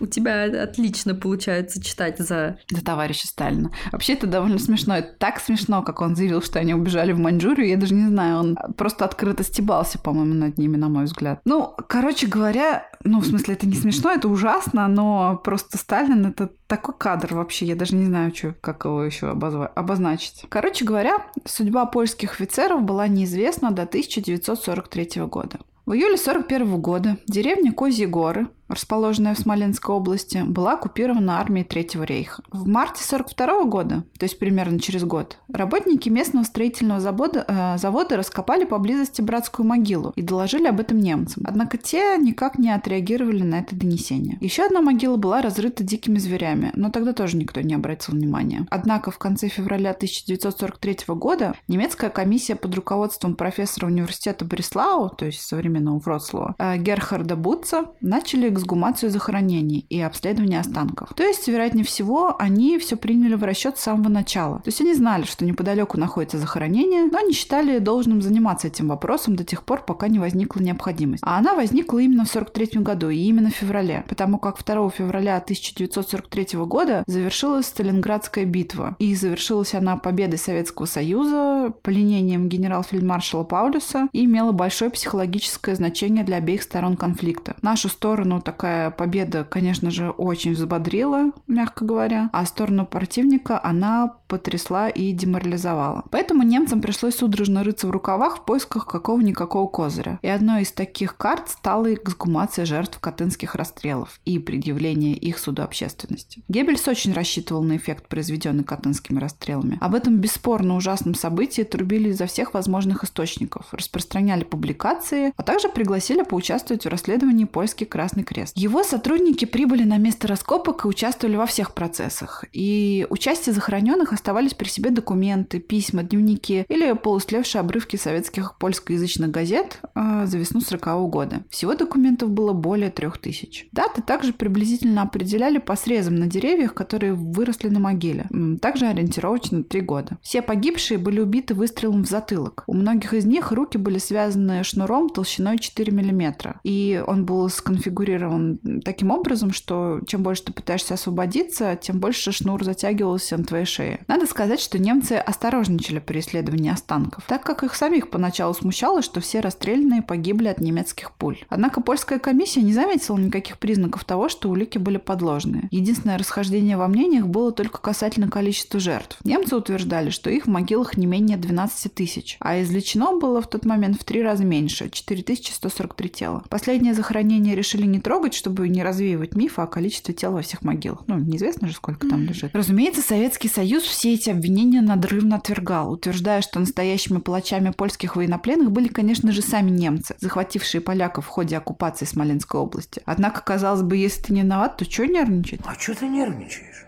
[0.00, 2.58] у тебя отлично получается читать за...
[2.70, 3.70] За товарища Сталина.
[3.92, 4.96] Вообще это довольно смешно.
[4.96, 7.68] Это так смешно, как он заявил, что они убежали в Маньчжурию.
[7.68, 11.40] Я даже не знаю, он просто открыто стебался, по-моему, над ними, на мой взгляд.
[11.44, 16.50] Ну, короче говоря, ну, в смысле, это не смешно, это ужасно, но просто Сталин— это
[16.66, 17.66] такой кадр вообще.
[17.66, 20.44] Я даже не знаю, что, как его еще обозва- обозначить.
[20.48, 25.58] Короче говоря, судьба польских офицеров была неизвестна до 1943 года.
[25.86, 32.04] В июле 1941 года деревня Козьи горы расположенная в Смоленской области, была оккупирована армией Третьего
[32.04, 32.42] рейха.
[32.50, 38.16] В марте 1942 года, то есть примерно через год, работники местного строительного завода, э, завода
[38.16, 41.44] раскопали поблизости братскую могилу и доложили об этом немцам.
[41.46, 44.38] Однако те никак не отреагировали на это донесение.
[44.40, 48.66] Еще одна могила была разрыта дикими зверями, но тогда тоже никто не обратил внимания.
[48.70, 55.40] Однако в конце февраля 1943 года немецкая комиссия под руководством профессора университета Бреслау, то есть
[55.40, 61.10] современного Вроцлава, э, Герхарда Бутца, начали эксгумацию захоронений и обследование останков.
[61.14, 64.58] То есть, вероятнее всего, они все приняли в расчет с самого начала.
[64.58, 69.36] То есть они знали, что неподалеку находится захоронение, но не считали должным заниматься этим вопросом
[69.36, 71.22] до тех пор, пока не возникла необходимость.
[71.24, 75.36] А она возникла именно в 43 году и именно в феврале, потому как 2 февраля
[75.36, 78.96] 1943 года завершилась Сталинградская битва.
[78.98, 86.36] И завершилась она победой Советского Союза, пленением генерал-фельдмаршала Паулюса и имела большое психологическое значение для
[86.36, 87.56] обеих сторон конфликта.
[87.62, 94.88] Нашу сторону такая победа, конечно же, очень взбодрила, мягко говоря, а сторону противника она потрясла
[94.88, 96.04] и деморализовала.
[96.10, 100.18] Поэтому немцам пришлось судорожно рыться в рукавах в поисках какого-никакого козыря.
[100.22, 106.42] И одной из таких карт стала эксгумация жертв катынских расстрелов и предъявление их суду общественности.
[106.48, 109.78] Геббельс очень рассчитывал на эффект, произведенный катынскими расстрелами.
[109.80, 116.22] Об этом бесспорно ужасном событии трубили изо всех возможных источников, распространяли публикации, а также пригласили
[116.22, 118.56] поучаствовать в расследовании польский Красный Крест.
[118.56, 122.44] Его сотрудники прибыли на место раскопок и участвовали во всех процессах.
[122.52, 129.80] И участие захороненных оставались при себе документы, письма, дневники или полуслевшие обрывки советских польскоязычных газет
[129.94, 131.42] э, за весну 40 -го года.
[131.50, 133.68] Всего документов было более трех тысяч.
[133.72, 138.26] Даты также приблизительно определяли по срезам на деревьях, которые выросли на могиле.
[138.60, 140.18] Также ориентировочно три года.
[140.22, 142.64] Все погибшие были убиты выстрелом в затылок.
[142.66, 146.60] У многих из них руки были связаны шнуром толщиной 4 мм.
[146.64, 152.32] И он был сконфигурирован он таким образом, что чем больше ты пытаешься освободиться, тем больше
[152.32, 154.04] шнур затягивался на твоей шее.
[154.08, 159.20] Надо сказать, что немцы осторожничали при исследовании останков, так как их самих поначалу смущало, что
[159.20, 161.38] все расстрелянные погибли от немецких пуль.
[161.48, 165.68] Однако польская комиссия не заметила никаких признаков того, что улики были подложные.
[165.70, 169.18] Единственное расхождение во мнениях было только касательно количества жертв.
[169.24, 173.64] Немцы утверждали, что их в могилах не менее 12 тысяч, а извлечено было в тот
[173.64, 176.44] момент в три раза меньше– 4143 тела.
[176.48, 181.02] Последнее захоронение решили не трогать, чтобы не развеивать миф о количестве тел во всех могилах.
[181.06, 182.54] Ну, неизвестно же, сколько там лежит.
[182.54, 188.88] Разумеется, Советский Союз все эти обвинения надрывно отвергал, утверждая, что настоящими палачами польских военнопленных были,
[188.88, 193.00] конечно же, сами немцы, захватившие поляков в ходе оккупации Смоленской области.
[193.06, 195.60] Однако, казалось бы, если ты не виноват, то что нервничать?
[195.64, 196.85] А что ты нервничаешь?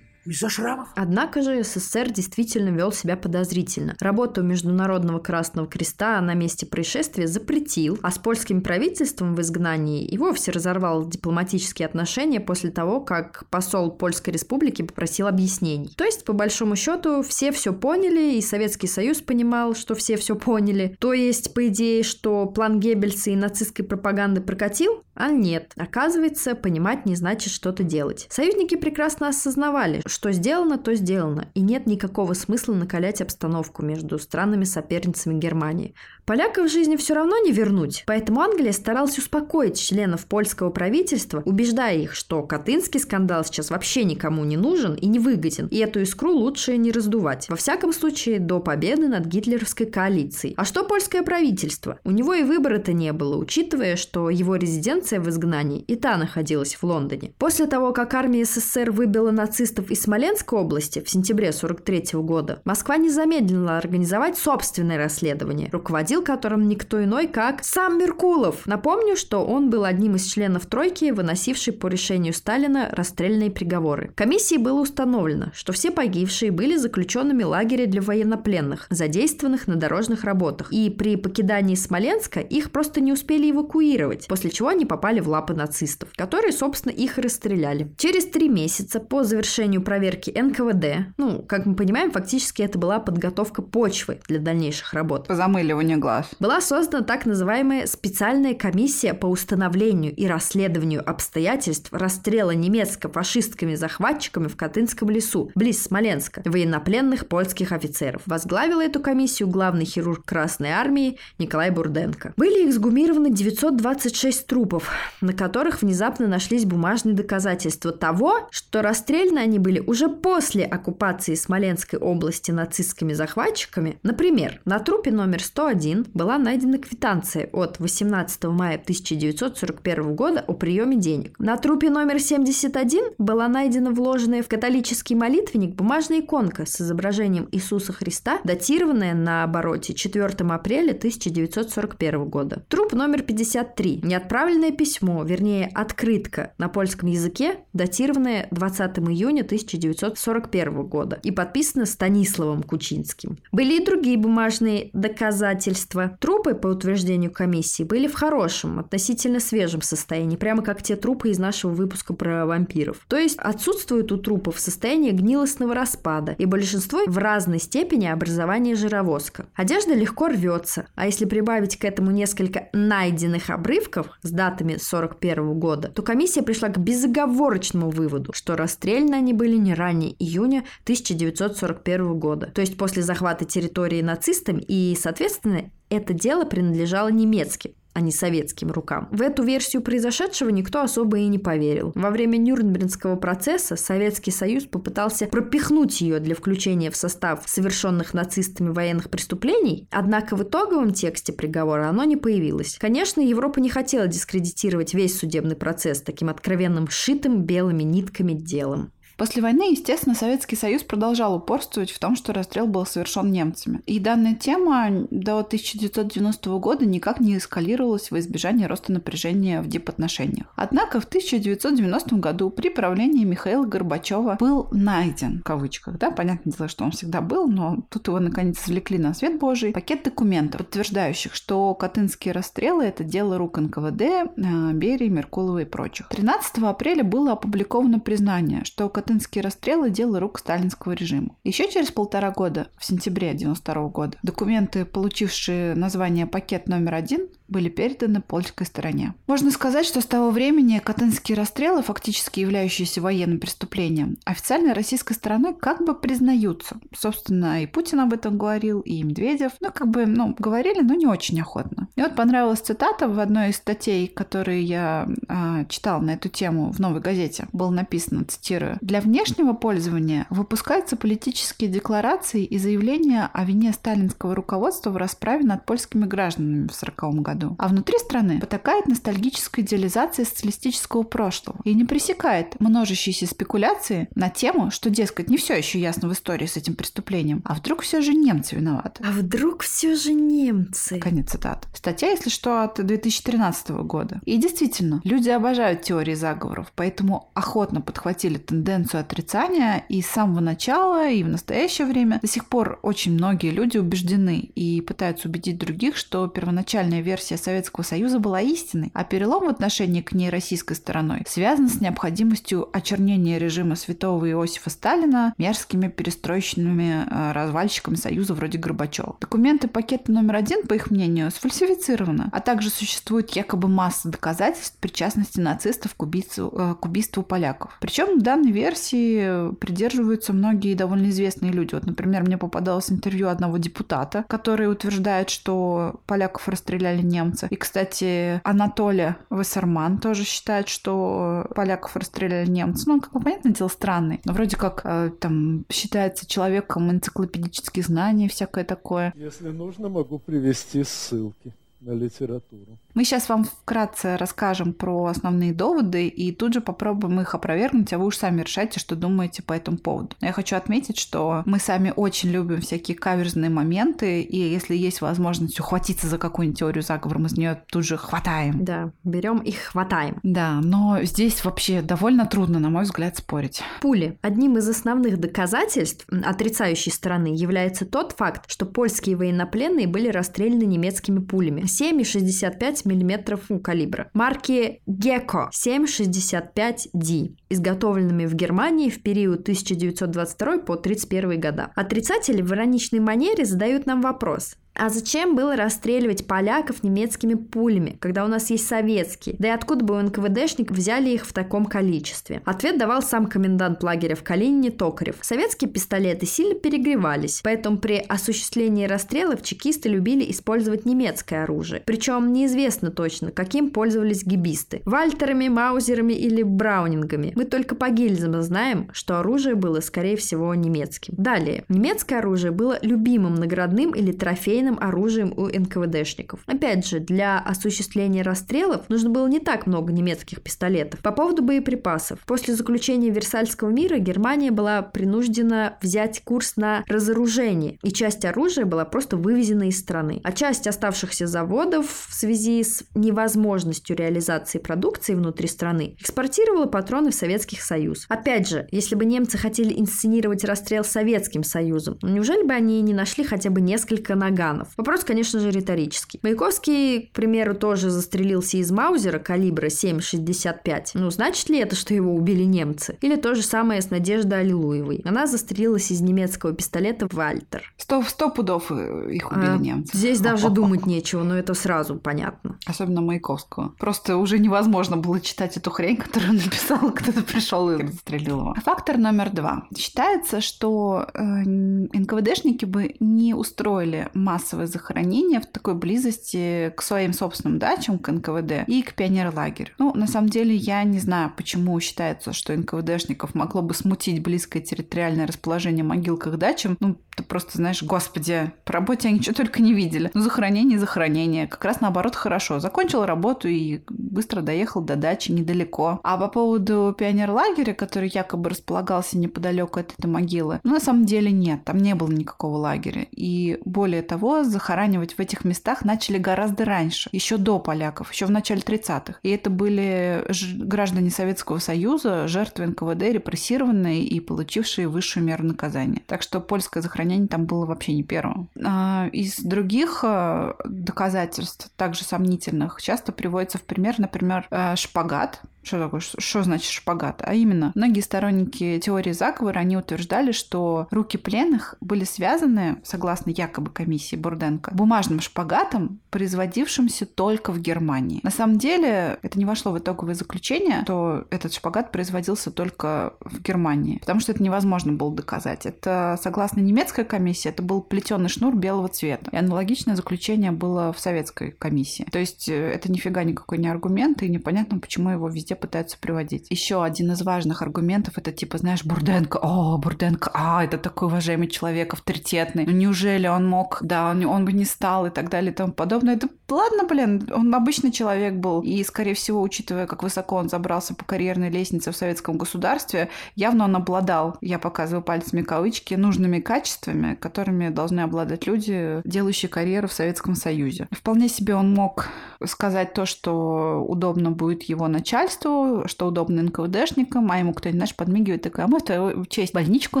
[0.26, 0.88] Из-за шрамов?
[0.94, 3.94] Однако же СССР действительно вел себя подозрительно.
[4.00, 10.16] Работу Международного Красного Креста на месте происшествия запретил, а с польским правительством в изгнании и
[10.16, 15.92] вовсе разорвал дипломатические отношения после того, как посол Польской Республики попросил объяснений.
[15.96, 20.34] То есть, по большому счету, все все поняли, и Советский Союз понимал, что все все
[20.34, 20.96] поняли.
[20.98, 25.72] То есть, по идее, что план Геббельса и нацистской пропаганды прокатил, а нет.
[25.76, 28.26] Оказывается, понимать не значит что-то делать.
[28.30, 35.40] Союзники прекрасно осознавали, что сделано, то сделано, и нет никакого смысла накалять обстановку между странами-соперницами
[35.40, 35.94] Германии.
[36.26, 41.98] Поляков в жизни все равно не вернуть, поэтому Англия старалась успокоить членов польского правительства, убеждая
[41.98, 46.32] их, что Катынский скандал сейчас вообще никому не нужен и не выгоден, и эту искру
[46.32, 47.46] лучше не раздувать.
[47.50, 50.54] Во всяком случае, до победы над гитлеровской коалицией.
[50.56, 51.98] А что польское правительство?
[52.04, 56.74] У него и выбора-то не было, учитывая, что его резиденция в изгнании и та находилась
[56.74, 57.34] в Лондоне.
[57.38, 62.96] После того, как армия СССР выбила нацистов из Смоленской области в сентябре 43 года, Москва
[62.96, 65.68] не замедлила организовать собственное расследование.
[65.70, 68.66] Руководил руководил которым никто иной, как сам Меркулов.
[68.66, 74.12] Напомню, что он был одним из членов тройки, выносившей по решению Сталина расстрельные приговоры.
[74.14, 80.72] Комиссии было установлено, что все погибшие были заключенными лагеря для военнопленных, задействованных на дорожных работах,
[80.72, 85.54] и при покидании Смоленска их просто не успели эвакуировать, после чего они попали в лапы
[85.54, 87.92] нацистов, которые, собственно, их расстреляли.
[87.96, 93.62] Через три месяца по завершению проверки НКВД, ну, как мы понимаем, фактически это была подготовка
[93.62, 95.28] почвы для дальнейших работ.
[95.28, 96.26] По замыливанию глаз.
[96.38, 104.56] Была создана так называемая специальная комиссия по установлению и расследованию обстоятельств расстрела немецко-фашистскими захватчиками в
[104.56, 108.20] Катынском лесу, близ Смоленска, военнопленных польских офицеров.
[108.26, 112.34] Возглавил эту комиссию главный хирург Красной Армии Николай Бурденко.
[112.36, 114.90] Были эксгумированы 926 трупов,
[115.22, 121.98] на которых внезапно нашлись бумажные доказательства того, что расстреляны они были уже после оккупации Смоленской
[121.98, 123.96] области нацистскими захватчиками.
[124.02, 130.96] Например, на трупе номер 101 была найдена квитанция от 18 мая 1941 года о приеме
[130.96, 131.38] денег.
[131.38, 137.92] На трупе номер 71 была найдена вложенная в католический молитвенник бумажная иконка с изображением Иисуса
[137.92, 142.64] Христа, датированная на обороте 4 апреля 1941 года.
[142.68, 144.00] Труп номер 53.
[144.02, 152.62] Неотправленное письмо, вернее открытка на польском языке, датированная 20 июня 1941 года и подписана Станиславом
[152.62, 153.38] Кучинским.
[153.52, 156.16] Были и другие бумажные доказательства свидетельства.
[156.20, 161.38] Трупы, по утверждению комиссии, были в хорошем, относительно свежем состоянии, прямо как те трупы из
[161.38, 162.98] нашего выпуска про вампиров.
[163.08, 169.46] То есть отсутствует у трупов состояние гнилостного распада, и большинство в разной степени образования жировозка.
[169.54, 175.88] Одежда легко рвется, а если прибавить к этому несколько найденных обрывков с датами 41 года,
[175.88, 182.50] то комиссия пришла к безоговорочному выводу, что расстреляны они были не ранее июня 1941 года,
[182.54, 188.70] то есть после захвата территории нацистами и, соответственно, это дело принадлежало немецким, а не советским
[188.70, 189.08] рукам.
[189.12, 191.92] В эту версию произошедшего никто особо и не поверил.
[191.94, 198.70] Во время Нюрнбергского процесса Советский Союз попытался пропихнуть ее для включения в состав совершенных нацистами
[198.70, 202.76] военных преступлений, однако в итоговом тексте приговора оно не появилось.
[202.80, 208.90] Конечно, Европа не хотела дискредитировать весь судебный процесс таким откровенным шитым белыми нитками делом.
[209.16, 213.80] После войны, естественно, Советский Союз продолжал упорствовать в том, что расстрел был совершен немцами.
[213.86, 220.52] И данная тема до 1990 года никак не эскалировалась во избежание роста напряжения в дипотношениях.
[220.56, 226.68] Однако в 1990 году при правлении Михаила Горбачева был найден, в кавычках, да, понятное дело,
[226.68, 231.34] что он всегда был, но тут его наконец извлекли на свет Божий, пакет документов, подтверждающих,
[231.34, 236.08] что Катынские расстрелы– это дело рук НКВД, э, Берии, Меркулова и прочих.
[236.08, 239.03] 13 апреля было опубликовано признание, что Катынские
[239.40, 241.36] расстрелы– дело рук сталинского режима.
[241.44, 247.68] Еще через полтора года, в сентябре 1992 года, документы, получившие название «Пакет номер один», были
[247.68, 249.14] переданы польской стороне.
[249.26, 255.54] Можно сказать, что с того времени катынские расстрелы, фактически являющиеся военным преступлением, официальной российской стороной
[255.54, 256.78] как бы признаются.
[256.96, 259.52] Собственно, и Путин об этом говорил, и Медведев.
[259.60, 261.88] Ну, как бы, ну, говорили, но не очень охотно.
[261.96, 266.72] И вот понравилась цитата в одной из статей, которые я э, читала на эту тему
[266.72, 267.46] в «Новой газете».
[267.52, 274.90] Было написано, цитирую, «Для внешнего пользования выпускаются политические декларации и заявления о вине сталинского руководства
[274.90, 277.56] в расправе над польскими гражданами в 1940 году году.
[277.58, 284.70] А внутри страны потакает ностальгическая идеализация социалистического прошлого и не пресекает множащиеся спекуляции на тему,
[284.70, 287.42] что, дескать, не все еще ясно в истории с этим преступлением.
[287.44, 289.02] А вдруг все же немцы виноваты?
[289.04, 290.98] А вдруг все же немцы?
[290.98, 291.68] Конец цитаты.
[291.74, 294.20] Статья, если что, от 2013 года.
[294.24, 301.10] И действительно, люди обожают теории заговоров, поэтому охотно подхватили тенденцию отрицания и с самого начала,
[301.10, 305.96] и в настоящее время до сих пор очень многие люди убеждены и пытаются убедить других,
[305.96, 311.24] что первоначальная версия Советского Союза была истиной, а перелом в отношении к ней российской стороной
[311.26, 319.16] связан с необходимостью очернения режима святого Иосифа Сталина мерзкими перестроечными э, развальщиками Союза вроде Горбачева.
[319.20, 325.40] Документы пакета номер один, по их мнению, сфальсифицированы, а также существует якобы масса доказательств причастности
[325.40, 327.76] нацистов к убийству, э, к убийству поляков.
[327.80, 331.74] Причем данной версии придерживаются многие довольно известные люди.
[331.74, 337.46] Вот, например, мне попадалось интервью одного депутата, который утверждает, что поляков расстреляли немцы.
[337.50, 342.84] И, кстати, Анатолий Вассерман тоже считает, что поляков расстреляли немцы.
[342.88, 344.20] Ну, как бы, понятное дело, странный.
[344.24, 349.12] Но вроде как э, там считается человеком энциклопедических знаний, всякое такое.
[349.16, 351.52] Если нужно, могу привести ссылки
[351.84, 352.78] на литературу.
[352.94, 357.98] Мы сейчас вам вкратце расскажем про основные доводы и тут же попробуем их опровергнуть, а
[357.98, 360.16] вы уж сами решайте, что думаете по этому поводу.
[360.20, 365.00] Но я хочу отметить, что мы сами очень любим всякие каверзные моменты, и если есть
[365.00, 368.64] возможность ухватиться за какую-нибудь теорию заговора, мы с нее тут же хватаем.
[368.64, 370.20] Да, берем и хватаем.
[370.22, 373.62] Да, но здесь вообще довольно трудно, на мой взгляд, спорить.
[373.80, 374.18] Пули.
[374.22, 381.18] Одним из основных доказательств отрицающей стороны является тот факт, что польские военнопленные были расстреляны немецкими
[381.18, 384.10] пулями 7,65 мм калибра.
[384.14, 391.72] Марки Gecko 765D, изготовленными в Германии в период 1922 по 1931 года.
[391.74, 394.56] Отрицатели в ироничной манере задают нам вопрос.
[394.76, 399.36] А зачем было расстреливать поляков немецкими пулями, когда у нас есть советские?
[399.38, 402.42] Да и откуда бы у НКВДшник взяли их в таком количестве?
[402.44, 405.16] Ответ давал сам комендант лагеря в Калинине Токарев.
[405.22, 411.82] Советские пистолеты сильно перегревались, поэтому при осуществлении расстрелов чекисты любили использовать немецкое оружие.
[411.86, 414.82] Причем неизвестно точно, каким пользовались гибисты.
[414.84, 417.32] Вальтерами, маузерами или браунингами.
[417.36, 421.14] Мы только по гильзам знаем, что оружие было, скорее всего, немецким.
[421.16, 421.64] Далее.
[421.68, 426.40] Немецкое оружие было любимым наградным или трофейным трофейным оружием у НКВДшников.
[426.46, 431.00] Опять же, для осуществления расстрелов нужно было не так много немецких пистолетов.
[431.00, 432.20] По поводу боеприпасов.
[432.26, 438.84] После заключения Версальского мира Германия была принуждена взять курс на разоружение, и часть оружия была
[438.84, 440.20] просто вывезена из страны.
[440.24, 447.14] А часть оставшихся заводов в связи с невозможностью реализации продукции внутри страны экспортировала патроны в
[447.14, 448.06] Советский Союз.
[448.08, 453.24] Опять же, если бы немцы хотели инсценировать расстрел Советским Союзом, неужели бы они не нашли
[453.24, 454.53] хотя бы несколько наганов?
[454.54, 454.68] Ветеранов.
[454.76, 456.20] Вопрос, конечно же, риторический.
[456.22, 460.90] Маяковский, к примеру, тоже застрелился из Маузера калибра 7,65.
[460.94, 462.98] Ну, значит ли это, что его убили немцы?
[463.00, 465.02] Или то же самое с Надеждой Аллилуевой.
[465.04, 467.72] Она застрелилась из немецкого пистолета Вальтер.
[467.76, 469.96] Сто, сто пудов э, их убили а, немцы.
[469.96, 472.58] Здесь даже думать нечего, но это сразу понятно.
[472.66, 473.74] Особенно Маяковского.
[473.78, 478.54] Просто уже невозможно было читать эту хрень, которую он написал, кто-то пришел и застрелил его.
[478.64, 479.64] Фактор номер два.
[479.76, 487.14] Считается, что э, НКВДшники бы не устроили массу массовое захоронение в такой близости к своим
[487.14, 489.72] собственным дачам, к НКВД и к пионерлагерю.
[489.78, 494.60] Ну, на самом деле, я не знаю, почему считается, что НКВДшников могло бы смутить близкое
[494.60, 496.76] территориальное расположение могил к их дачам.
[496.80, 500.10] Ну, ты просто знаешь, господи, по работе они ничего только не видели.
[500.14, 501.46] Ну, захоронение, захоронение.
[501.46, 502.60] Как раз наоборот хорошо.
[502.60, 506.00] Закончил работу и быстро доехал до дачи недалеко.
[506.02, 511.30] А по поводу пионерлагеря, который якобы располагался неподалеку от этой могилы, ну, на самом деле
[511.30, 513.06] нет, там не было никакого лагеря.
[513.12, 518.30] И более того, захоранивать в этих местах начали гораздо раньше, еще до поляков, еще в
[518.30, 519.18] начале 30-х.
[519.22, 520.24] И это были
[520.56, 526.02] граждане Советского Союза, жертвы НКВД, репрессированные и получившие высшую меру наказания.
[526.06, 528.48] Так что польское захоронение там было вообще не первым.
[528.64, 535.78] А, из других а, доказательств, также сомнительных, часто приводится в пример, например, а, шпагат, что
[535.78, 536.00] такое?
[536.00, 537.22] Что значит шпагат?
[537.24, 543.70] А именно, многие сторонники теории заговора, они утверждали, что руки пленных были связаны, согласно якобы
[543.70, 548.20] комиссии Бурденко, бумажным шпагатом, производившимся только в Германии.
[548.22, 553.40] На самом деле, это не вошло в итоговое заключение, что этот шпагат производился только в
[553.40, 555.66] Германии, потому что это невозможно было доказать.
[555.66, 559.30] Это, согласно немецкой комиссии, это был плетеный шнур белого цвета.
[559.32, 562.06] И аналогичное заключение было в советской комиссии.
[562.12, 565.96] То есть э, это нифига никакой не аргумент, и непонятно, почему его везде все пытаются
[565.98, 566.46] приводить.
[566.50, 571.48] Еще один из важных аргументов это типа, знаешь, Бурденко, о, Бурденко, а, это такой уважаемый
[571.48, 572.66] человек, авторитетный.
[572.66, 575.72] Ну неужели он мог, да, он, он бы не стал и так далее и тому
[575.72, 576.16] подобное.
[576.16, 578.62] Это ладно, блин, он обычный человек был.
[578.62, 583.64] И, скорее всего, учитывая, как высоко он забрался по карьерной лестнице в советском государстве, явно
[583.64, 589.92] он обладал, я показываю пальцами кавычки, нужными качествами, которыми должны обладать люди, делающие карьеру в
[589.92, 590.88] Советском Союзе.
[590.90, 592.08] Вполне себе он мог
[592.44, 595.43] сказать то, что удобно будет его начальству,
[595.86, 600.00] что удобно НКВДшникам, а ему кто-нибудь, знаешь, подмигивает, такой, а мы в честь больничку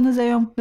[0.00, 0.52] назовем.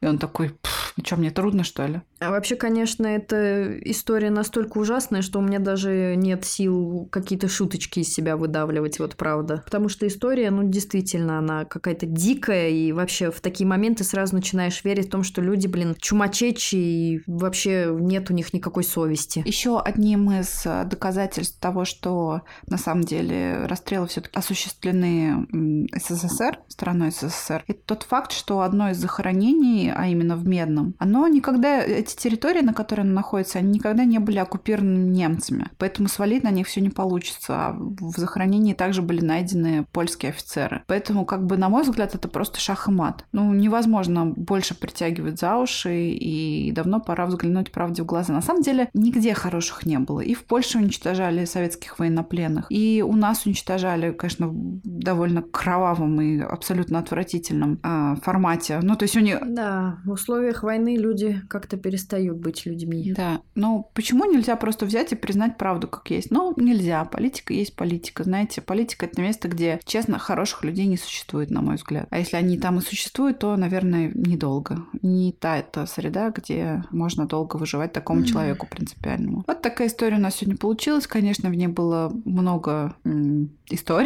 [0.00, 0.54] И он такой,
[0.96, 2.02] ну что, мне трудно, что ли?
[2.20, 8.00] А вообще, конечно, эта история настолько ужасная, что у меня даже нет сил какие-то шуточки
[8.00, 9.62] из себя выдавливать, вот правда.
[9.64, 14.84] Потому что история, ну, действительно, она какая-то дикая, и вообще в такие моменты сразу начинаешь
[14.84, 19.42] верить в том, что люди, блин, чумачечи, и вообще нет у них никакой совести.
[19.44, 25.46] Еще одним из э, доказательств того, что на самом деле расстрелы все-таки осуществлены
[25.92, 31.26] СССР, страной СССР, это тот факт, что одно из захоронений, а именно в Медном, оно
[31.28, 35.70] никогда, эти территории, на которой оно находится, они никогда не были оккупированы немцами.
[35.78, 37.54] Поэтому свалить на них все не получится.
[37.54, 40.82] А в захоронении также были найдены польские офицеры.
[40.86, 43.24] Поэтому, как бы, на мой взгляд, это просто шах и мат.
[43.32, 48.32] Ну, невозможно больше притягивать за уши, и давно пора взглянуть правде в глаза.
[48.32, 50.20] На самом деле, нигде хороших не было.
[50.20, 56.40] И в Польше уничтожали советских военнопленных, и у нас уничтожали, конечно, в довольно кровавом и
[56.40, 58.80] абсолютно отвратительном э, формате.
[58.82, 59.38] Ну, то есть у них...
[59.46, 63.12] Да, в условиях войны люди как-то перестают быть людьми.
[63.16, 66.30] Да, но почему нельзя просто взять и признать правду как есть?
[66.30, 67.04] Ну, нельзя.
[67.04, 68.24] Политика есть политика.
[68.24, 72.06] Знаете, политика— это место, где, честно, хороших людей не существует, на мой взгляд.
[72.10, 74.84] А если они там и существуют, то, наверное, недолго.
[75.02, 78.26] Не та эта среда, где можно долго выживать такому mm-hmm.
[78.26, 79.44] человеку принципиальному.
[79.46, 81.06] Вот такая история у нас сегодня получилась.
[81.06, 84.03] Конечно, в ней было много м- историй.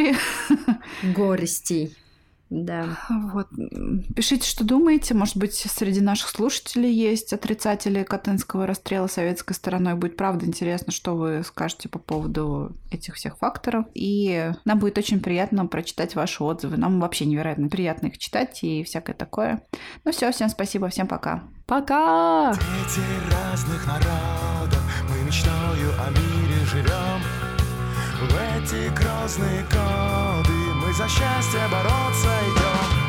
[1.02, 1.96] Горестей.
[2.50, 2.98] Да.
[3.10, 3.48] Вот.
[4.16, 5.12] Пишите, что думаете.
[5.14, 9.94] Может быть, среди наших слушателей есть отрицатели Катынского расстрела советской стороной.
[9.94, 13.84] Будет правда интересно, что вы скажете по поводу этих всех факторов.
[13.94, 16.78] И нам будет очень приятно прочитать ваши отзывы.
[16.78, 19.62] Нам вообще невероятно приятно их читать и всякое такое.
[20.04, 21.44] Ну все, всем спасибо, всем пока.
[21.66, 22.54] Пока!
[22.54, 27.57] Дети разных народов, мы мечтою о мире живем.
[28.20, 33.07] В эти грозные годы мы за счастье бороться идем